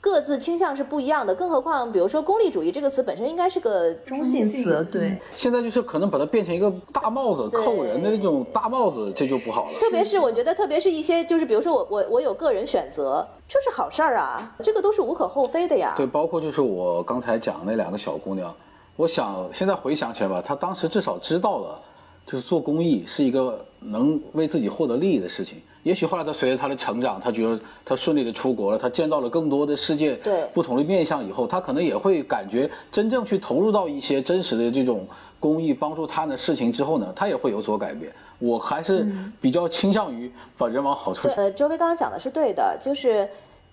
[0.00, 5.18] 各自倾向是不一样的，更何况，比如说“功利主义”这个词本身应该是个中性词，对。
[5.36, 9.72] 现在就是可能把它变成一个大帽子扣人的那种大帽子，这就不好了。
[9.72, 15.94] 特别是我觉得，特别是一些就是比如说我我我有个人选择，这是好事儿啊，这个都是无可厚非的呀。
[15.96, 18.54] 对，包括就是我刚才讲那两个小姑娘，
[18.94, 21.80] 我想现在回想起来吧，她当时至少知道了，
[22.24, 25.60] 就是做公益是一个能为自己获得利益的事情。
[25.88, 35.08] 也许后来他随着他的成长，他觉得他顺利的出国了，他见到了更多的世界，对不同的面相以后，他可能也会感觉真正去投入到一些真实的这种
[35.40, 38.12] 公益帮助他的事情之后呢，他也会有所改变。
[38.38, 39.06] 我还是
[39.40, 41.36] 比较倾向于把人往好处想。
[41.38, 43.26] 呃，周薇刚刚讲的是对的，就是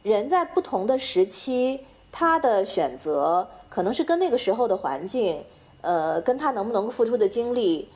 [0.03, 1.81] 人在不同的时期，
[2.13, 5.43] 他的选择可能是跟那个时候的环境，
[5.81, 7.89] 呃，跟他能不能够付出的精力。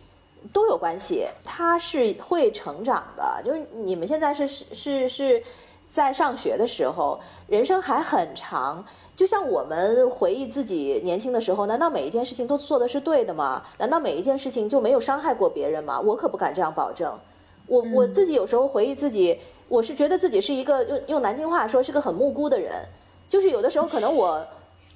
[0.53, 3.41] 都有关系，他是会成长的。
[3.43, 5.43] 就是你们现在是是是
[5.89, 8.83] 在上学的时候，人生还很长。
[9.15, 13.61] 就像我们回忆自己年轻的时候，难道每一件事情都做的是对的吗？
[13.77, 15.99] 难道每一件事情就没有伤害过别人吗？
[15.99, 17.17] 我可不敢这样保证。
[17.67, 19.37] 我我自己有时候回忆自己，
[19.67, 22.73] 我是觉得自己是一个用用南京话说是个很木姑的人。
[23.27, 24.45] 就是有的时候可能我。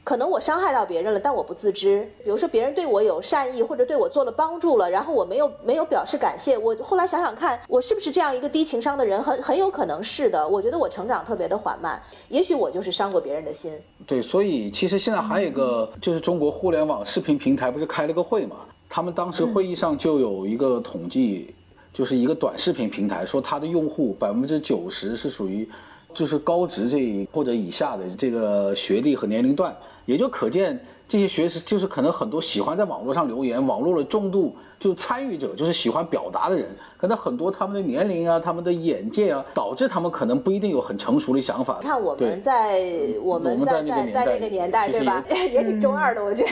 [0.03, 2.05] 可能我伤害到别人了，但我不自知。
[2.25, 6.57] 比如说别人对我有善意，或者对我做了帮助了，然后我没有没有表示感谢。
[6.57, 9.23] 我后来想想看，我是不是这样一个低情商的人？
[9.23, 10.45] 很很有可能是的。
[10.45, 13.71] 我觉得我成长特别的缓慢，也许我就是伤过别人的心。
[14.05, 18.57] 对，所以其实现在还有一个，就是中国互联网视频平台不是开了个会嘛？
[18.89, 21.55] 他们当时会议上就有一个统计，
[21.93, 25.69] 就是一个短视频平台说，它的用户百分之九十是属于。
[26.13, 30.79] 就是高职这一或者以下的这个学历和年龄段，也就可见。
[31.05, 36.67] 这些学生就是可能很多喜欢在网络上留言，网络的重度就参与者，就是喜欢表达的人，
[36.97, 41.79] 可能很多他们的年龄啊，他们的眼界啊，导致他们可能不一定有很成熟的想法。
[41.81, 42.81] 看我们在
[43.23, 45.23] 我们在在在那个年代，对吧？
[45.49, 46.49] 也挺中二的，我觉得。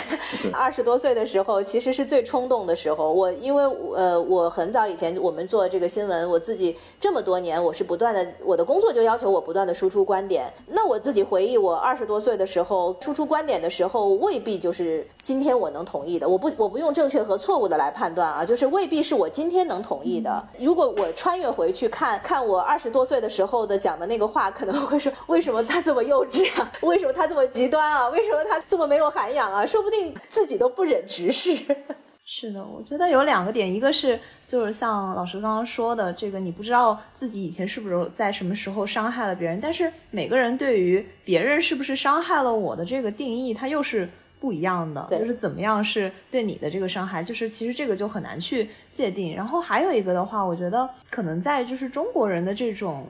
[0.57, 3.11] 二十多岁的时候，其实是最冲动的时候。
[3.11, 3.63] 我因为
[3.93, 10.49] 呃，我很早以前我们做这个新闻，我自己这么多年，我是不断的，我的工作就要求我不断的输出观点。
[10.67, 14.61] 那我自己回忆，我二十多岁的时候输出观点的时候，未必。
[14.61, 20.43] 就是今天我能同意的，我不我不用正确和错误的来判断啊，就是未必是我今天能同意的。
[20.59, 26.71] 如果我穿越回去看看我二十多岁的时候的讲的那个话，可能会说为什么他这么幼稚啊？
[26.81, 28.09] 为什么他这么极端啊？
[28.09, 29.65] 为什么他这么没有涵养啊？
[29.65, 31.55] 说不定自己都不忍直视。
[32.25, 34.17] 是的，我觉得有两个点，一个是
[34.47, 44.09] 就是像老师刚刚说的，这个你不知道自己以前是不是在什么时候伤害了别人，但是每个人对于别人是不是伤害了我的这个定义，它又是。
[44.41, 49.35] 不一样的，就是怎么样是对你的这个伤害，就是其实这个就很难去界定。
[49.35, 53.05] 然后还有一个的话，我觉得可能在就是中国人的这种，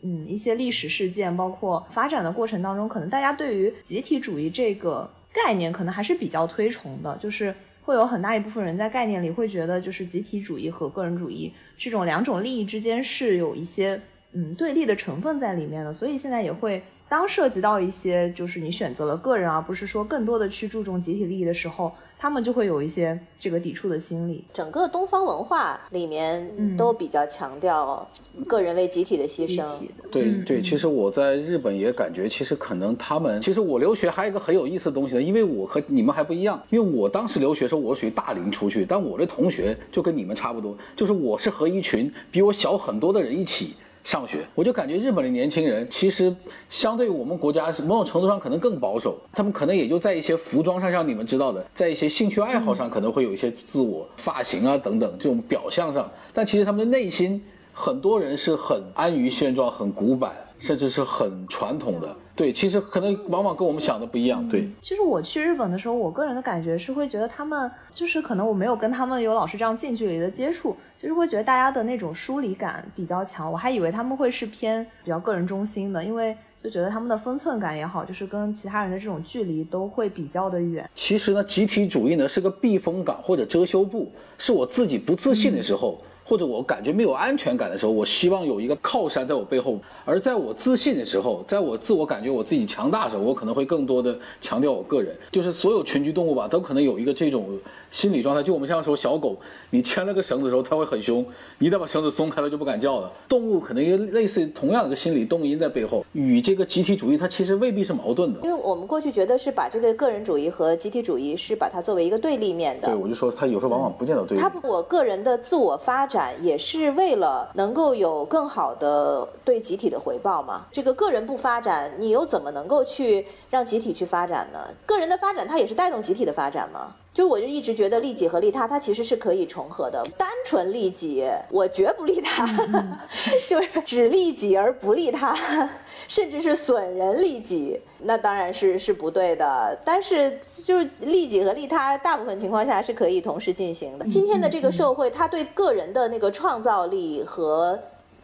[0.00, 14.00] 嗯，一些历史事件，包括发展的过程当中，可能大家对于集体主义这个概念，可能还是比较推崇的，就是会有很大一部分人在概念里会觉得，就是集体主义和个人主义这种两种利益之间是有一些
[14.32, 16.82] 嗯对立的成分在里面的，所以现在也会。
[17.14, 24.44] 当涉及到一些就是你选择了个人，而不是说更多的去注重集体利益的时候，他们就会有一些这个抵触的心理。
[24.52, 28.04] 整个东方文化里面都比较强调
[28.48, 29.64] 个人为集体的牺牲。
[30.10, 43.74] 对对，其实我在日本也感觉，其实可能他们，其实我留学还有一个很有意思的东西呢，因为我和你们还不一样，因为我当时留学时候我属于大龄出去，但我的同学就跟你们差不多，就是我是和一群比我小很多的人一起。
[44.04, 46.34] 上学，我就感觉日本的年轻人其实
[46.68, 57.42] 相对我们国家是某种程度上可能更保守，他们可能也就在一些服装上，像你们知道的，在一些兴趣爱好上可能会有一些自我发型啊等等这种表象上，但其实他们的内心
[57.72, 62.14] 很多人是很安于现状、很古板，甚至是很传统的。
[62.36, 64.48] 对，其实可能往往跟我们想的不一样。
[64.48, 73.50] 对，其实我去日本的时候，我个人的感觉是会觉得他们就是可能我没有跟他们有老师这样近距离的接触，就是会觉得大家的那种疏离感比较强。
[73.50, 80.90] 我还以为他们会是偏比较个人中心的，因为就觉得他们的分寸感也好，就是跟其他人的这种距离都会比较的远。
[80.96, 86.00] 其实呢，集体主义呢是个避风港或者遮羞布，是我自己不自信的时候。
[86.24, 95.14] 或者我感觉没有安全感的时候，我希望有一个靠山在我背后；而在我自信的时候，在我自我感觉我自己强大的时候，我可能会更多的强调我个人。
[95.30, 97.58] 就是所有群居动物吧，都可能有一个这种
[97.90, 98.42] 心理状态。
[98.42, 99.36] 就我们像说小狗，
[99.74, 101.24] 你牵了个绳子的时候，它会很凶；
[101.58, 103.12] 一旦把绳子松开了，就不敢叫了。
[103.28, 108.38] 动物可能也类似同样的一个心理动因在背后，与这个集体主义它其实未必是矛盾的。
[108.44, 112.86] 因为我们过去觉得是把这个个人主义和集体主义是把它作为一个对立面的。
[112.86, 114.40] 对，我就说它有时候往往不见得对立。
[114.40, 116.94] 它我个人的自我发展也是。
[116.94, 124.60] 为了能够有更好的对集体的回报嘛，这个个人不发展，你又怎么能够去让集体去发展呢？
[124.86, 126.94] 个人的发展，它也是带动集体的发展吗？
[127.14, 130.04] 就我就一直觉得利己和利他，它其实是可以重合的。
[130.18, 132.44] 单纯利己，我绝不利他，
[133.48, 135.32] 就是只利己而不利他，
[136.08, 139.78] 甚至是损人利己，那当然是是不对的。
[139.84, 144.04] 但是就是利己和利他，大部分情况下是可以同时进行的。
[144.08, 147.78] 今天的这个社会，它对个人的那个创造力和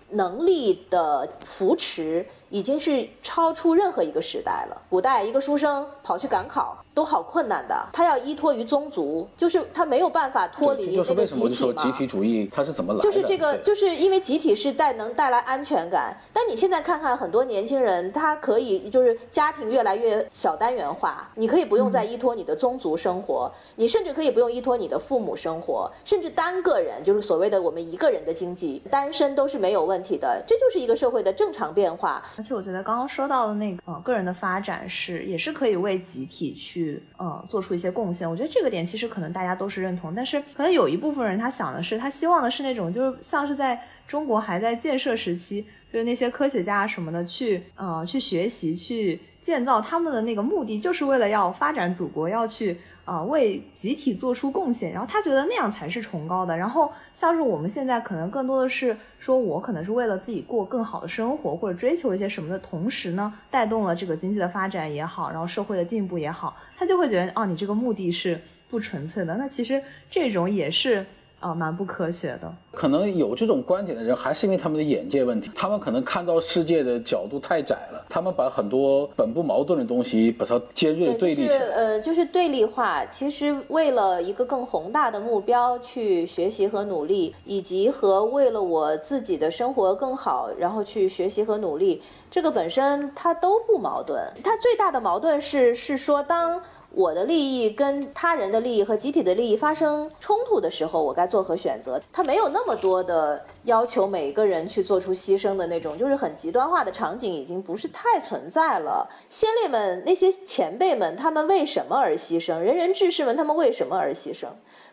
[0.09, 4.82] 能力的扶持，已经是超出任何一个时代了。
[4.91, 6.76] 古代一个书生跑去赶考。
[7.01, 11.83] 都好困难的，他要依托于宗族，就是他没有办法脱离那个集体嘛。
[11.83, 13.03] 集体主义它是怎么来的？
[13.03, 16.15] 就是这个，就是因为集体是带能带来安全感。
[16.31, 30.45] 但你现在看看很多年轻人，他可以就是家庭越来越小单元化，你可以不用再依托你的宗族生活，你甚至可以不用依托你的父母生活，甚至单个人就是所谓的我们一个人的经济，单身都是没有问题的。
[30.47, 32.23] 这就是一个社会的正常变化。
[32.37, 36.89] 而且我觉得刚刚说到的那个呃个人的发展是也是可以为集体去。
[36.91, 43.80] 去呃做出一些贡献，我觉得这个点其实可能大家都是认同，但是可能有一部分人他想的是，他希望的是那种就是像是在
[44.11, 52.77] 中国还在建设时期，就是那些科学家什么的去呃去学习去建造他们的那个目的，就是为了要发展祖国，要去。
[53.07, 56.57] 啊，为集体做出贡献，然后他觉得那样才是崇高的。
[56.57, 69.35] 然后像是我们现在可能更多的是说，我可能是为了自己过更好的生活，或者追求一些什么的同时呢，带动了这个经济的发展也好，然后社会的进步也好，他就会觉得，哦，你这个目的是不纯粹的。
[69.37, 71.05] 那其实这种也是。
[71.41, 72.53] 啊，蛮不科学的。
[72.72, 75.51] 可能有这种观点的人，还是因为他们的眼界问题。
[75.55, 81.59] 他们可能看到世界的角度太窄了，他们把很多本不矛盾的东西，把它尖锐对立起来。
[81.59, 83.05] 呃，就是对立化。
[83.07, 94.22] 其实为了一个更宏大的目标去学习和努力，以及和为了我自己的生活更好，然后去学习和努力，这个本身它都不矛盾。
[94.45, 96.61] 它最大的矛盾是，是说当。
[96.93, 102.01] 我的利益跟他人的利益和集体的利益发生冲突的时候，我该做何选择？
[102.12, 109.09] 他没有那么多的要求，每个人去做出牺牲的那种，就是很极端化的场景已经不是太存在了。
[109.28, 112.59] 先烈们那些前辈们，他们为什么而牺牲？
[112.59, 114.49] 仁人志士们，他们为什么而牺牲？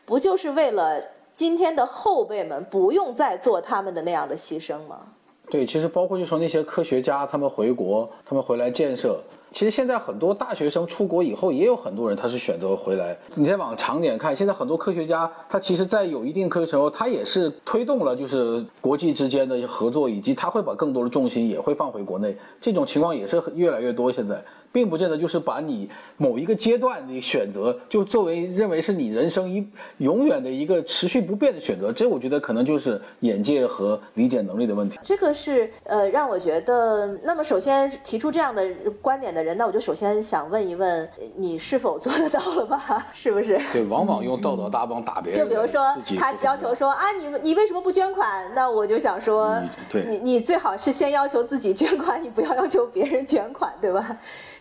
[0.05, 5.13] 不就是为了今天的后辈们不用再做他们的那样的牺牲吗？
[5.49, 9.19] 对，其实包括就说那些科学家，他们回国，他们回来建设。
[9.53, 13.17] 其实现在很多大学生出国以后，也有很多人他是选择回来。
[13.33, 22.35] 你再往长点看，现在很多科学家，他其实在有一定科学成果，他也是推动了就是国际之间的合作，以及他会把更多的重心也会放回国内。
[22.59, 24.11] 这种情况也是越来越多。
[24.11, 24.43] 现在。
[24.71, 31.91] 并不见得就是把你某一个阶段的选择，就作为认为是你人生一永远的一个持续不变的选择。
[31.91, 34.99] 这我觉得可能就是眼界和理解能力的问题。
[35.03, 38.67] 这个是呃让我觉得，那么首先提出这样的
[39.01, 43.07] 观点的人，那我就首先想问一问你是否做得到了吧？
[43.13, 43.59] 是不是？
[43.71, 45.39] 对，往往用道德大棒打别人。
[45.41, 48.49] 就比如说他要求说啊，你你为什么不捐款？
[48.53, 49.59] 那我就想说，
[49.93, 54.17] 你你最好是先要求自己捐款，你不要要求别人捐款，对吧？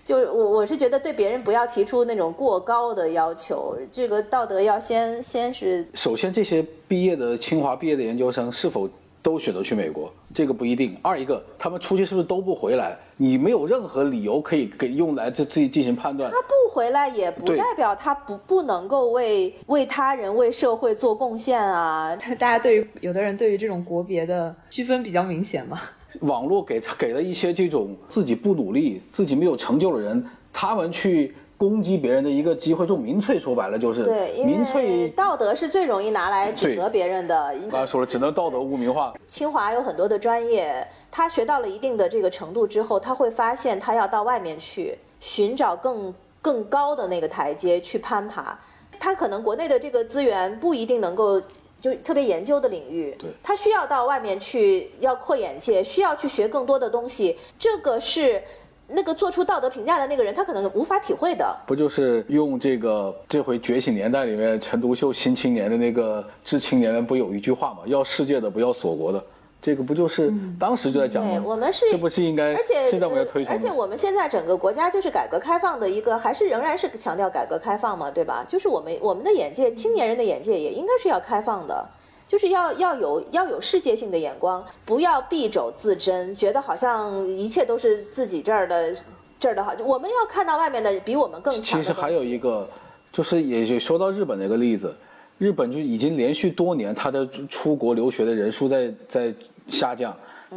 [0.06, 5.84] 就我我是觉得对别人不要提出那种过高的要求，这个道德要先先是。
[5.94, 8.88] 首先，这些毕业的清华毕业的研究生是否
[9.20, 10.08] 都选择去美国？
[10.32, 10.96] 这个不一定。
[11.02, 12.96] 二一个，他们出去是不是都不回来？
[13.16, 16.30] 你没有任何理由可以给用来这这进行判断。
[16.30, 22.14] 他不回来也不代表他不不能够为为他人为社会做贡献啊！
[22.38, 25.80] 大家对于有的人对于这种国别的区分比较明显嘛。
[26.20, 32.86] 网络给他给了一些这种自己不努力、自己没有成就的人，他们去攻击别人的一个机会。
[32.86, 35.08] 就民粹说白了就是对，因为民粹。
[35.10, 37.54] 道德是最容易拿来指责别人的。
[37.70, 39.12] 刚才说了，只能道德污名化。
[39.26, 48.58] 清华有很多的专业，他学到了一定的这个程度之后，他会发现他要到外面去寻找更更高的那个台阶去攀爬。
[48.98, 51.40] 他可能国内的这个资源不一定能够。
[51.86, 57.36] 就特别研究的领域，对，他需要到外面去，要扩眼界，需要去学更多的东西。
[57.56, 58.42] 这个是
[58.88, 61.56] 那个做出道德评价的那个人，他可能无法体会的。
[61.64, 67.80] 不就是用这个这回《觉醒年代》里面陈独秀《新青年》的那个致青年们不有一句话吗？
[67.86, 69.24] 要世界的，不要锁国的。
[69.66, 71.42] 这个不就是当时就在讲吗？
[71.44, 72.54] 我们是这不是应该？
[72.54, 73.52] 而且现在我们要推崇。
[73.52, 78.46] 而且我们现在整个国家就是改革开放的一个，还是仍然是强调改革开放嘛，对吧？
[78.46, 81.84] 就是我们我们的眼界，青年人的眼界也应该是要开放的。
[82.28, 88.94] 就是要要有要有世界性的眼光，不要敝帚自珍，觉得好像一切都是自己这儿的
[89.40, 89.74] 这儿的好。
[89.84, 91.82] 我们要看到外面的比我们更强。
[91.82, 92.68] 其实还有一个，
[93.10, 94.94] 就是也也说到日本的一个例子，
[95.38, 99.34] 日本就已经连续多年他的出国留学的人数在在
[99.68, 100.16] 下降。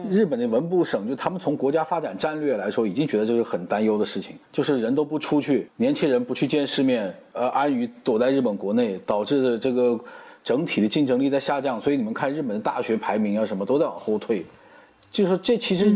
[0.10, 9.99] 日本的文部省就他们从国家发展战略来说，已经觉得这是很担忧的事情，就是人都不出去，年轻人不去见世面，呃，安于躲在日本国内，导致的这个。
[10.41, 14.43] 整体的竞争力在下降，所以你们看日本的大学排名啊，什么都在往后退。
[15.12, 15.95] 就是这其实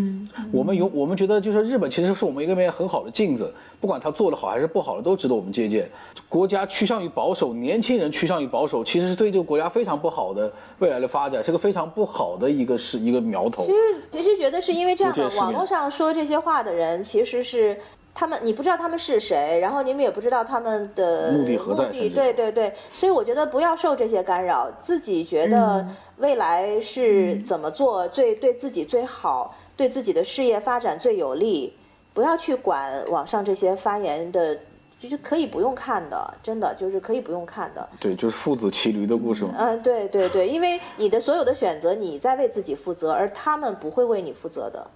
[0.52, 5.90] 我们有我们觉得，就是日本其实是我们一个面很好的镜子，不管他做的好还是不好的，都值得我们借鉴。
[6.28, 13.64] 国家趋向于保守，年轻人趋向于保守，其实是对这个国家非常不好的未来的发展，是个非常不好的一个是一个苗头。
[13.64, 13.78] 其实
[14.10, 17.78] 其实觉得是因为这样的，网络上说这些话的人其实是。
[18.16, 21.90] 他们你不知道他们是谁，然后你们也不知道他们的目的何在。
[21.90, 25.86] 对对对，所以我觉得不要受这些干扰，自己觉得
[26.18, 31.76] 未来是怎么做最对自己最好，对自己的事业发展最有利，
[32.14, 34.56] 不要去管网上这些发言的，
[35.00, 37.90] 就是可以不用看的，真的就是可以不用看的。
[38.00, 39.56] 对，就是父子骑驴的故事嘛。
[39.58, 44.88] 嗯，对对对，因为你的所有的选择，你在为自己负责，而他们不会为你负责的。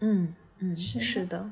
[0.00, 1.44] 嗯嗯，是的。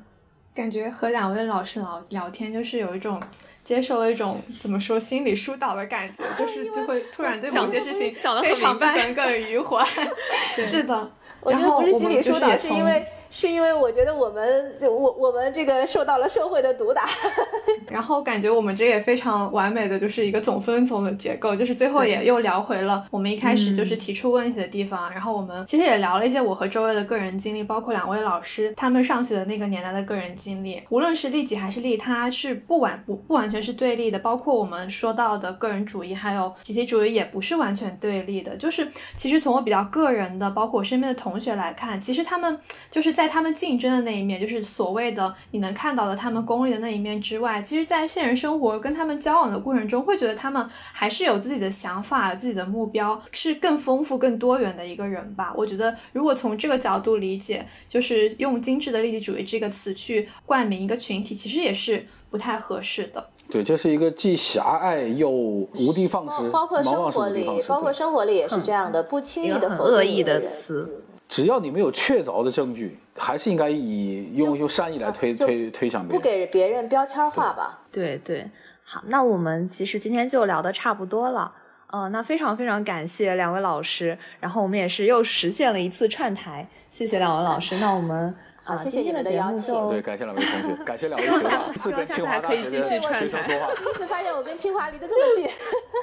[0.53, 3.21] 感觉和两位老师聊聊天，就是有一种
[3.63, 9.83] 接受了一种怎么说心理疏导的感觉，就是就会突然对某些事情非常耿耿于怀。
[10.65, 13.05] 是的，我觉得不是心理疏导，是因为。
[13.35, 17.09] 是因为我觉得我们就我我们这个受到了社会的毒打，
[17.89, 42.59] 然后感觉我们这也非常完美的就是一个总分总的结构，就是最后也又聊回了我们一开始就是提出问题的地方，然后我们其实也聊了一些我和周围的个人经历，包括两位老师他们上学的那个年代的个人经历，无论是利己还是利他，是不完不不完全是对立的，包括我们说到的个人主义还有集体主义也不是完全对立的，就是其实从我比较个人的，包括我身边的同学来看，其实他们
[42.91, 43.22] 就是在。
[43.23, 55.53] 在他们竞争的那一面，就是所谓的你能看到的他们功利的那一面之外，其实，在现实生活跟他们交往的过程中，会觉得他们还是有自己的想法、自己的目标，是更丰富、更多元的一个人吧。
[55.55, 63.25] 我觉得，如果从这个角度理解，就是用精致的利己主义这个词去冠名一个群体，其实也是不太合适的。
[63.49, 70.99] 对，这是一个既狭隘又无的放矢，包括生活里，包括生活里也是这样的，不轻易的很恶意的词。
[71.29, 77.81] 只要你没有确凿的证据，还是应该以用用善意来推推推向别人，不给别人标签化吧。
[77.91, 78.49] 对对，
[78.83, 81.51] 好，那我们其实今天就聊的差不多了。
[81.87, 87.77] 呃，那非常非常感谢两位老师，然后我们也是又实现了一次串台，谢谢两位老师。
[87.77, 88.35] 那我们。
[88.65, 89.73] 好，谢谢你们的邀请。
[89.89, 91.73] 对，感谢两位同学， 感谢两位学长。
[91.83, 93.43] 希望下次还可以继续串台。
[93.75, 95.49] 第一次发现我跟清华离得这么近。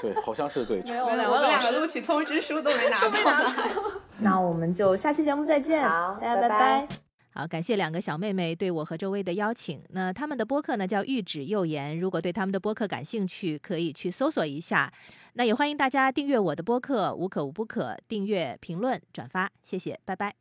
[0.02, 0.82] 对，好像是对。
[0.82, 3.10] 没有，我们两个录取通知书都没拿到。
[4.18, 5.82] 那我们就下期节目再见。
[5.82, 6.88] 好，大家拜拜。
[7.32, 9.82] 好，感谢两个小妹妹对我和周薇的邀请。
[9.90, 14.92] 那他们的播客呢叫玉指右言，如果对他们的播客感兴趣，可以去搜索一下。
[15.34, 20.39] 那也欢迎大家订阅我的播客，无可无不可，订阅、评论、转发，谢谢，拜拜。